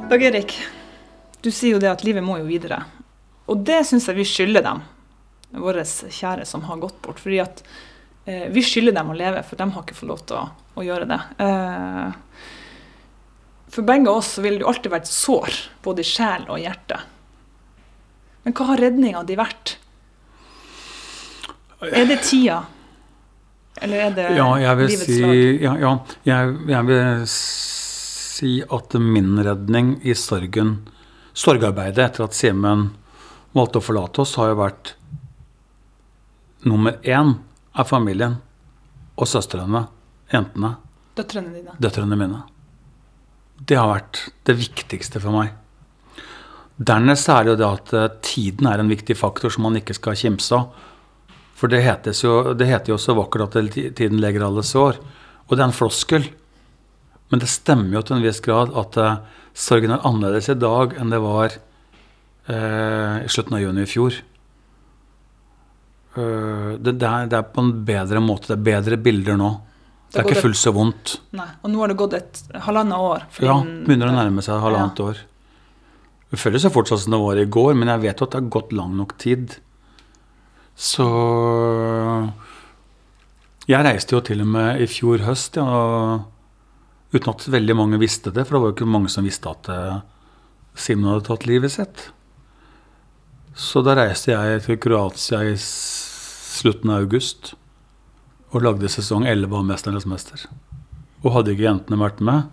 [0.09, 0.55] Dag Erik,
[1.41, 2.81] du sier jo det at livet må jo videre.
[3.49, 4.81] Og det syns jeg vi skylder dem,
[5.61, 7.21] våre kjære som har gått bort.
[7.21, 7.61] Fordi at
[8.29, 10.47] eh, vi skylder dem å leve, for de har ikke fått lov til å,
[10.81, 11.21] å gjøre det.
[11.45, 12.47] Eh,
[13.69, 16.63] for begge oss så vil det jo alltid være et sår, både i sjel og
[16.63, 17.03] hjerte.
[18.47, 19.75] Men hva har redninga di vært?
[21.85, 22.63] Er det tida?
[23.85, 25.35] Eller er det Ja, livets si lag?
[25.63, 25.93] ja, ja,
[26.27, 27.77] jeg, jeg vil si
[28.43, 30.79] at min redning i sorgen
[31.39, 32.89] Sorgarbeidet etter at Simen
[33.55, 34.95] valgte å forlate oss, har jo vært
[36.67, 37.37] nummer én
[37.79, 38.41] av familien
[39.19, 39.85] og søstrene,
[40.33, 40.73] jentene,
[41.19, 41.77] Døtrene dine.
[41.79, 42.43] døtrene mine.
[43.59, 45.55] Det har vært det viktigste for meg.
[46.79, 49.97] Dernest er det jo det at eh, tiden er en viktig faktor som man ikke
[49.99, 50.69] skal kimse av.
[51.59, 51.81] For det,
[52.23, 55.01] jo, det heter jo så vakkert at tiden legger alle sår.
[55.49, 56.29] Og det er en floskel.
[57.29, 59.21] Men det stemmer jo til en viss grad at eh,
[59.59, 64.17] sorgen er annerledes i dag enn det var eh, i slutten av juni i fjor.
[66.19, 68.51] Uh, det, det, er, det er på en bedre måte.
[68.51, 69.53] Det er bedre bilder nå.
[70.09, 71.19] Det er ikke fullt så vondt.
[71.37, 71.47] Nei.
[71.63, 73.27] Og nå har det gått et halvannet år.
[73.45, 75.21] Ja, begynner å nærme seg halvannet år.
[76.33, 78.41] Det føles jo fortsatt som det var i går, men jeg vet jo at det
[78.41, 79.59] har gått lang nok tid.
[80.79, 81.07] Så
[83.69, 86.38] Jeg reiste jo til og med i fjor høst, ja, og,
[87.13, 89.69] uten at veldig mange visste det, for det var jo ikke mange som visste at
[89.73, 90.01] eh,
[90.79, 92.05] Simen hadde tatt livet sitt.
[93.59, 97.55] Så da reiste jeg til Kroatia i slutten av august
[98.53, 100.47] og lagde sesong 11 av 'Mesternes mester'.
[101.25, 102.47] Og hadde ikke jentene vært med,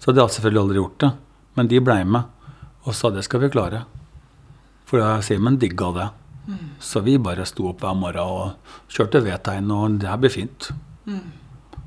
[0.00, 1.12] så hadde jeg selvfølgelig aldri gjort det.
[1.54, 2.24] Men de blei med
[2.84, 3.84] og sa det skal vi klare.
[4.84, 6.08] For Simen digga det.
[6.80, 10.72] Så vi bare sto opp hver morgen og kjørte V-tegn, og det her blir fint.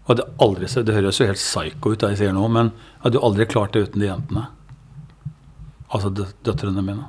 [0.07, 3.01] Og det, aldri, det høres jo helt psycho ut, det jeg sier nå, men jeg
[3.03, 4.45] hadde jo aldri klart det uten de jentene.
[5.91, 7.03] Altså dø- døtrene mine.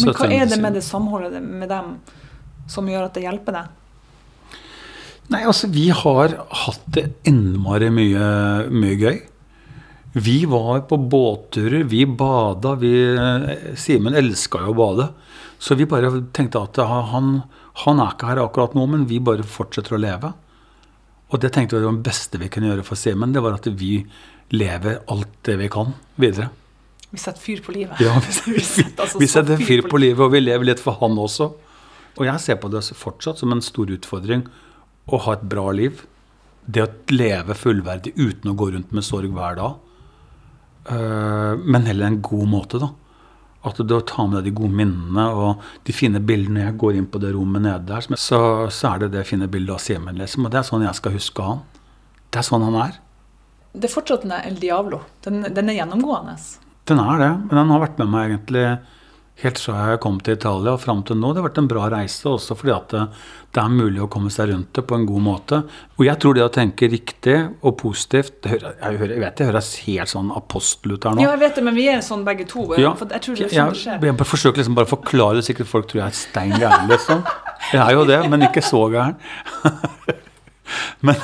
[0.00, 1.94] Men hva er det med det samholdet med dem
[2.70, 3.72] som gjør at det hjelper deg?
[5.32, 6.34] Nei, altså vi har
[6.64, 8.26] hatt det innmari mye,
[8.72, 9.18] mye gøy.
[10.14, 12.74] Vi var på båtturer, vi bada.
[12.78, 15.08] Vi, eh, Simen elska jo å bade.
[15.58, 17.38] Så vi bare tenkte at han,
[17.86, 20.34] han er ikke her akkurat nå, men vi bare fortsetter å leve.
[21.32, 23.32] Og det tenkte vi var det beste vi kunne gjøre for Simen.
[23.34, 23.96] Det var at vi
[24.54, 26.50] lever alt det vi kan videre.
[27.14, 28.00] Vi setter fyr på livet.
[28.02, 28.14] Ja,
[28.46, 30.98] Vi setter altså vi setter fyr fyr på på livet, og vi lever litt for
[31.00, 31.52] han også.
[32.18, 34.44] Og jeg ser på det fortsatt som en stor utfordring
[35.10, 36.04] å ha et bra liv.
[36.66, 39.78] Det å leve fullverdig uten å gå rundt med sorg hver dag.
[40.90, 42.90] Eh, men heller en god måte, da.
[43.64, 46.66] At du tar med deg de gode minnene og de fine bildene.
[46.66, 49.78] Jeg går inn på det rommet nede der, så, så er det det fine bildet
[49.78, 50.44] av Simen, liksom.
[50.44, 51.64] Og det er sånn jeg skal huske han.
[52.28, 52.98] Det er sånn han er.
[53.74, 55.00] Det er fortsatt en El Diablo.
[55.24, 56.36] Den, den er gjennomgående.
[56.86, 58.66] Den er det, men den har vært med meg egentlig
[59.42, 61.32] helt fra jeg kom til Italia og fram til nå.
[61.34, 63.02] Det har vært en bra reise også fordi at det,
[63.54, 65.60] det er mulig å komme seg rundt det på en god måte.
[65.98, 69.70] Og jeg tror det å tenke riktig og positivt jeg, hører, jeg vet det høres
[69.88, 71.24] helt sånn apostel ut her nå.
[71.26, 72.68] Ja, jeg vet det, men vi er sånn begge to.
[72.80, 73.98] Ja, For jeg tror det er sånn det skjer.
[74.06, 76.86] jeg jeg forsøker liksom bare å forklare det, sikkert folk tror jeg er stein gæren,
[76.92, 77.24] liksom.
[77.72, 79.18] Jeg er jo det, men ikke så gæren.
[81.06, 81.18] men,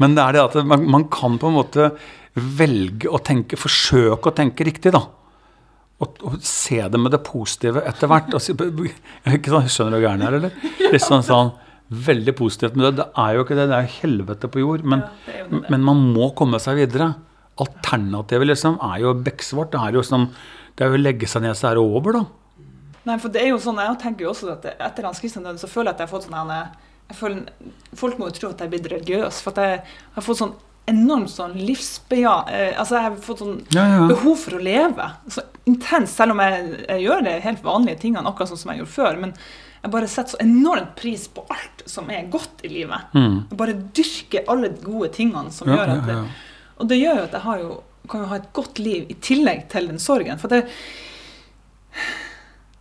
[0.00, 1.92] men det er det at man, man kan på en måte
[2.38, 5.04] velge å tenke, forsøke å tenke riktig, da.
[5.98, 8.34] Og, å se det med det positive etter hvert.
[8.36, 10.68] Altså, ikke skjønner du gæren jeg er, eller?
[10.94, 11.50] Litt sånn, sånn
[11.88, 12.76] veldig positivt.
[12.76, 13.66] med det, det er jo ikke det.
[13.72, 14.84] Det er helvete på jord.
[14.86, 15.70] Men, Ja, det det.
[15.74, 17.14] men man må komme seg videre.
[17.58, 19.72] Alternativet liksom er jo beksvart.
[19.74, 20.28] Det er jo som
[20.78, 22.66] det er jo å legge seg ned, så er det over, da.
[23.08, 25.58] Nei, for det er jo sånn, Jeg tenker jo også at etter Hans Christian døde,
[25.58, 26.52] så føler jeg at jeg har fått sånn
[27.08, 27.48] jeg føler,
[27.98, 29.40] Folk må jo tro at jeg er blitt religiøs.
[29.42, 29.80] For at jeg
[30.14, 30.54] har fått sånn
[30.90, 32.34] enormt sånn livsbeja...
[32.52, 34.02] Eh, altså jeg har fått sånn Ja, ja.
[34.10, 35.08] behov for å leve.
[35.32, 38.82] Så intenst, selv om jeg, jeg gjør det helt vanlige tingene, akkurat sånn som jeg
[38.82, 39.18] gjorde før.
[39.24, 39.34] Men
[39.82, 43.12] jeg bare setter så enormt pris på alt som er godt i livet.
[43.14, 43.36] Mm.
[43.50, 46.16] Jeg bare dyrker alle de gode tingene som Ja, gjør at det.
[46.78, 47.70] Og det gjør jo at jeg har jo,
[48.08, 50.40] kan jo ha et godt liv i tillegg til den sorgen.
[50.40, 50.64] For det,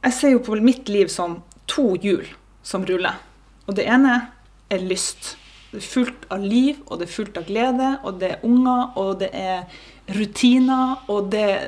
[0.08, 2.26] jeg ser jo på mitt liv som to hjul
[2.66, 3.18] som ruller.
[3.68, 4.16] Og det ene
[4.72, 5.36] er lyst.
[5.72, 8.84] Det er fullt av liv, og det er fullt av glede, og det er unger,
[8.96, 9.66] og det er
[10.16, 11.66] rutiner, og det er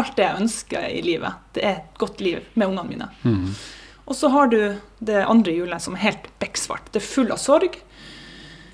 [0.00, 1.38] alt det jeg ønsker i livet.
[1.54, 3.08] Det er et godt liv med ungene mine.
[3.22, 3.52] Mm.
[4.10, 4.58] Og så har du
[4.98, 6.90] det andre hjulet som er helt bekksvart.
[6.90, 7.78] Det er full av sorg.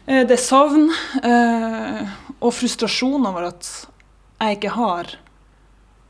[0.07, 0.88] Eh, Det er savn
[1.22, 3.68] eh, og frustrasjon over at
[4.40, 5.16] jeg ikke har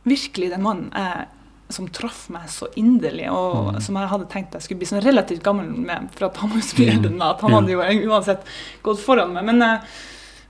[0.06, 1.26] virkelig den mannen jeg,
[1.68, 3.80] som traff meg så inderlig, og Mm.
[3.82, 6.56] som jeg hadde tenkt jeg skulle bli sånn relativt gammel med, for at han var
[6.60, 8.44] jo så mye eldre enn meg, han hadde jo uansett
[8.82, 9.44] gått foran meg.
[9.44, 9.78] Men, eh,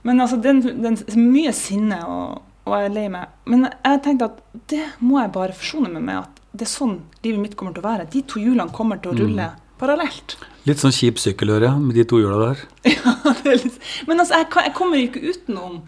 [0.03, 0.97] men altså, den, den
[1.31, 3.27] mye sinne, og, og jeg er lei meg.
[3.45, 6.99] Men jeg tenkte at det må jeg bare forsone meg med, at det er sånn
[7.23, 8.09] livet mitt kommer til å være.
[8.13, 10.37] De to hjulene kommer til å rulle parallelt.
[10.65, 12.63] Litt sånn kjip sykkeløre med de to hjula der.
[12.97, 15.81] Ja, det litt, men altså, jeg, jeg kommer ikke utenom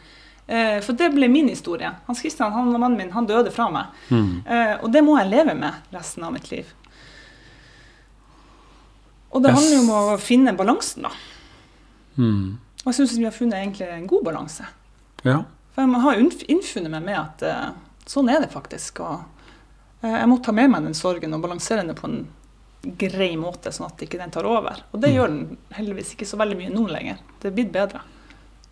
[0.81, 1.91] For det ble min historie.
[2.07, 3.91] Hans Christian, han var mannen min, han døde fra meg.
[4.09, 4.31] Mm.
[4.47, 6.71] Eh, og det må jeg leve med resten av mitt liv.
[9.29, 11.11] Og det handler jo om å finne balansen, da.
[12.17, 12.57] Mm.
[12.81, 14.65] Og jeg syns vi har funnet egentlig en god balanse.
[15.27, 15.43] Ja.
[15.75, 17.67] For jeg har innfunnet meg med at eh,
[18.09, 19.03] sånn er det faktisk.
[19.05, 19.21] Og
[20.01, 22.23] eh, jeg må ta med meg den sorgen og balansere den på en
[22.97, 24.81] grei måte, sånn at ikke den tar over.
[24.95, 25.15] Og det Mm.
[25.17, 27.17] gjør den heldigvis ikke så veldig mye nå lenger.
[27.41, 28.01] Det er blitt bedre.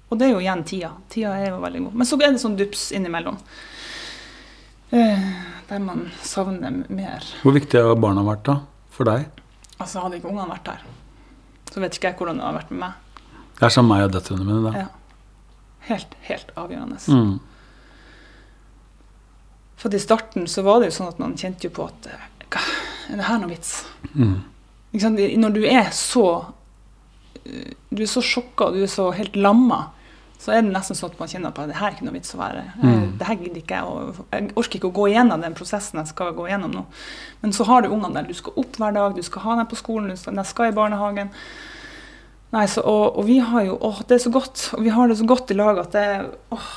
[0.07, 0.91] Og det er jo igjen tida.
[1.11, 1.97] Tida er jo veldig god.
[1.99, 3.39] Men så er det sånn dups innimellom.
[4.95, 5.25] Eh,
[5.67, 7.25] der man savner mer.
[7.43, 8.61] Hvor viktig har barna vært da,
[8.93, 9.27] for deg?
[9.77, 10.85] Altså Hadde ikke ungene vært der,
[11.69, 13.27] så vet ikke jeg hvordan det hadde vært med meg.
[13.57, 14.61] Det er som meg og døtrene mine.
[14.63, 14.85] da.
[14.85, 14.87] Ja.
[15.87, 16.97] Helt, helt avgjørende.
[17.11, 17.35] Mm.
[19.77, 22.23] For i starten så var det jo sånn at man kjente jo på at eh,
[22.47, 22.63] hva,
[23.11, 23.73] Er det her noe vits?
[24.13, 24.39] Mm.
[25.43, 26.25] Når du er så
[27.43, 29.91] eh, Du er så sjokka, du er så helt lamma,
[30.37, 32.13] så er det nesten sånn at man kjenner på at det her er ikke noe
[32.17, 32.63] vits å være.
[32.77, 33.17] Eh, Mm.
[33.17, 34.25] Det her gidder ikke jeg.
[34.31, 36.83] Jeg orker ikke å gå igjennom den prosessen jeg skal gå gjennom nå.
[37.41, 38.27] Men så har du ungene der.
[38.27, 40.69] Du skal opp hver dag, du skal ha dem på skolen, du skal, de skal
[40.69, 41.31] i barnehagen.
[42.53, 44.69] Nei, så, og, og vi har jo Åh, det er så godt.
[44.77, 46.05] Og vi har det så godt i lag at det
[46.55, 46.69] Åh.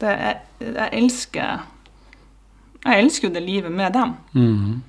[0.00, 1.64] Det, jeg, jeg elsker
[2.84, 4.14] Jeg elsker jo det livet med dem.
[4.32, 4.82] Mm.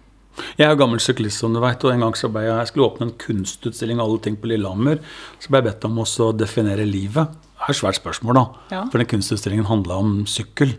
[0.58, 2.70] Jeg er jo gammel syklist, som du vet, og en gang så ble jeg, jeg
[2.70, 5.00] skulle åpne en kunstutstilling av alle ting på Lillehammer.
[5.42, 6.06] Så ble jeg bedt om å
[6.38, 7.34] definere livet.
[7.68, 8.46] Er et svært spørsmål, da.
[8.72, 8.82] Ja.
[8.92, 10.78] For den kunstutstillingen handla om sykkel.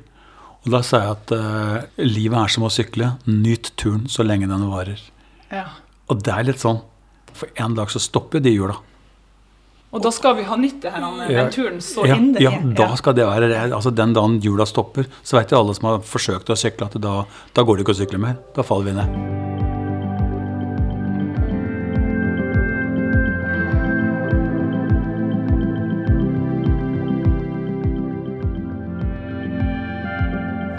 [0.64, 3.12] Og da sa jeg at uh, livet er som å sykle.
[3.28, 5.00] Nyt turen så lenge den varer.
[5.52, 5.66] Ja.
[6.08, 6.80] Og det er litt sånn.
[7.36, 8.78] For en dag så stopper de hjula.
[9.92, 11.46] Og da skal vi ha nytt det her, den Ja.
[11.48, 12.42] turen så Ja, inderlig.
[12.42, 13.72] ja, da skal det være.
[13.72, 17.00] Altså Den dagen hjula stopper, så vet jo alle som har forsøkt å sykle, at
[17.00, 17.24] da,
[17.54, 18.36] da går det ikke å sykle mer.
[18.54, 19.57] Da faller vi ned.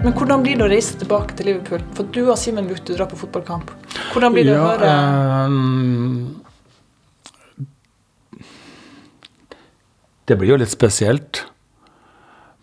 [0.00, 1.82] Men hvordan blir det å reise tilbake til Liverpool?
[1.96, 3.72] For du og Simen brukte drar på fotballkamp.
[4.14, 4.92] Hvordan blir det å høre
[5.50, 6.38] um,
[10.24, 11.42] Det blir jo litt spesielt.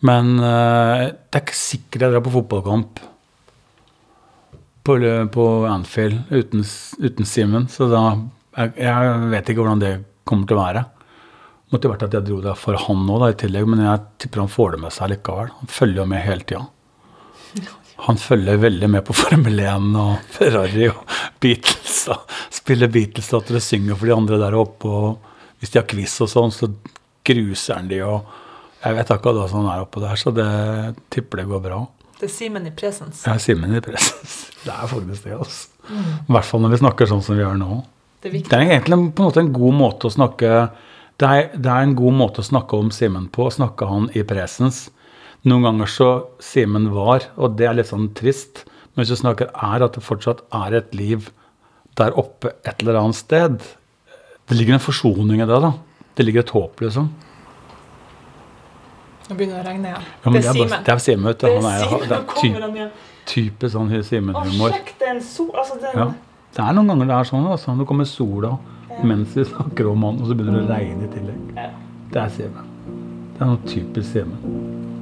[0.07, 3.01] Men uh, det er ikke sikkert jeg drar på fotballkamp
[4.87, 4.95] på,
[5.33, 6.63] på Anfield uten,
[7.03, 7.67] uten Simen.
[7.69, 8.01] Så da
[8.57, 9.91] jeg, jeg vet ikke hvordan det
[10.25, 10.83] kommer til å være.
[11.69, 14.49] Måtte vært at jeg dro der for han da, i tillegg, men jeg tipper han
[14.49, 15.53] får det med seg likevel.
[15.59, 16.63] Han følger jo med hele tida.
[18.05, 20.99] Han følger veldig med på Formel 1 og Ferrari og
[21.41, 21.95] Beatles.
[22.13, 24.87] Og spiller Beatles-låter og synger for de andre der oppe.
[24.91, 26.69] Og hvis de har quiz og sånn, så
[27.27, 28.01] gruser han de.
[28.05, 28.27] og
[28.83, 30.47] Jeg vet akkurat hva som er oppå der, så det
[31.13, 31.79] tipper det går bra.
[32.17, 33.23] Det er Simen i presens.
[33.29, 34.37] Er Simen i presens.
[34.67, 35.35] Det er faktisk det.
[35.37, 35.67] altså.
[36.27, 37.75] I hvert fall når vi snakker sånn som vi gjør nå.
[38.19, 38.39] Det er.
[38.43, 40.49] Det er egentlig på en måte en god måte å snakke
[41.21, 44.09] Det er, det er en god måte å snakke om Simen på, å snakke han
[44.17, 44.87] i presens.
[45.47, 46.07] Noen ganger så
[46.43, 50.03] Simen var, og det er litt sånn trist, men hvis du snakker er at det
[50.03, 51.29] fortsatt er et liv
[51.97, 53.61] der oppe et eller annet sted.
[54.47, 55.71] Det ligger en forsoning i det, da.
[56.17, 57.07] Det ligger et håp, liksom.
[59.27, 60.05] Nå begynner det å regne igjen.
[60.23, 60.83] Ja, men det er bare- Simen.
[60.85, 61.47] Det er Simen, vet du.
[61.47, 62.91] Han er er, det er kommer ty, han
[63.25, 64.71] type sånn Simen-humor.
[64.71, 66.13] Altså, den Ja.
[66.53, 67.47] Det er noen ganger det er sånn.
[67.51, 67.75] altså.
[67.77, 68.57] Nå kommer sola
[69.03, 71.55] mens vi snakker om han, og så begynner det å regne i tillegg.
[72.11, 72.65] Det er Simen.
[73.33, 74.76] Det er noe typisk Simen.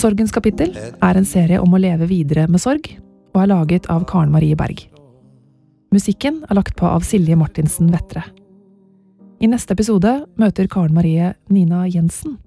[0.00, 2.86] Sorgens kapittel er en serie om å leve videre med sorg,
[3.34, 4.86] og er laget av Karen Marie Berg.
[5.92, 8.22] Musikken er lagt på av Silje Martinsen Vettre.
[9.44, 12.38] I neste episode møter Karen Marie Nina Jensen,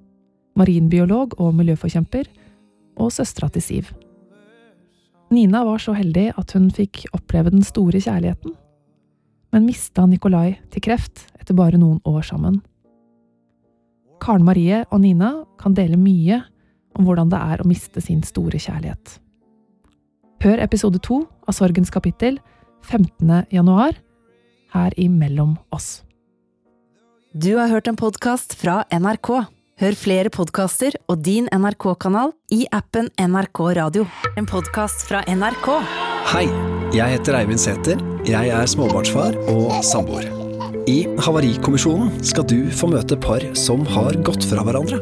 [0.57, 2.25] marinbiolog og miljøforkjemper,
[2.97, 3.91] og søstera til Siv.
[5.29, 8.55] Nina var så heldig at hun fikk oppleve den store kjærligheten,
[9.53, 12.63] men mista Nikolai til kreft etter bare noen år sammen.
[14.23, 16.41] Karen Marie og Nina kan dele mye
[16.97, 19.17] om hvordan det er å miste sin store kjærlighet.
[20.43, 22.39] Hør episode to av Sorgens kapittel
[22.83, 23.45] 15.
[23.53, 23.95] januar
[24.73, 26.01] her i Mellom oss.
[27.33, 29.29] Du har hørt en podkast fra NRK.
[29.81, 34.05] Hør flere podkaster og din NRK-kanal i appen NRK Radio.
[34.37, 35.69] En podkast fra NRK.
[36.29, 36.45] Hei,
[36.93, 38.03] jeg heter Eivind Sæther.
[38.27, 40.29] Jeg er småbarnsfar og samboer.
[40.87, 45.01] I Havarikommisjonen skal du få møte par som har gått fra hverandre.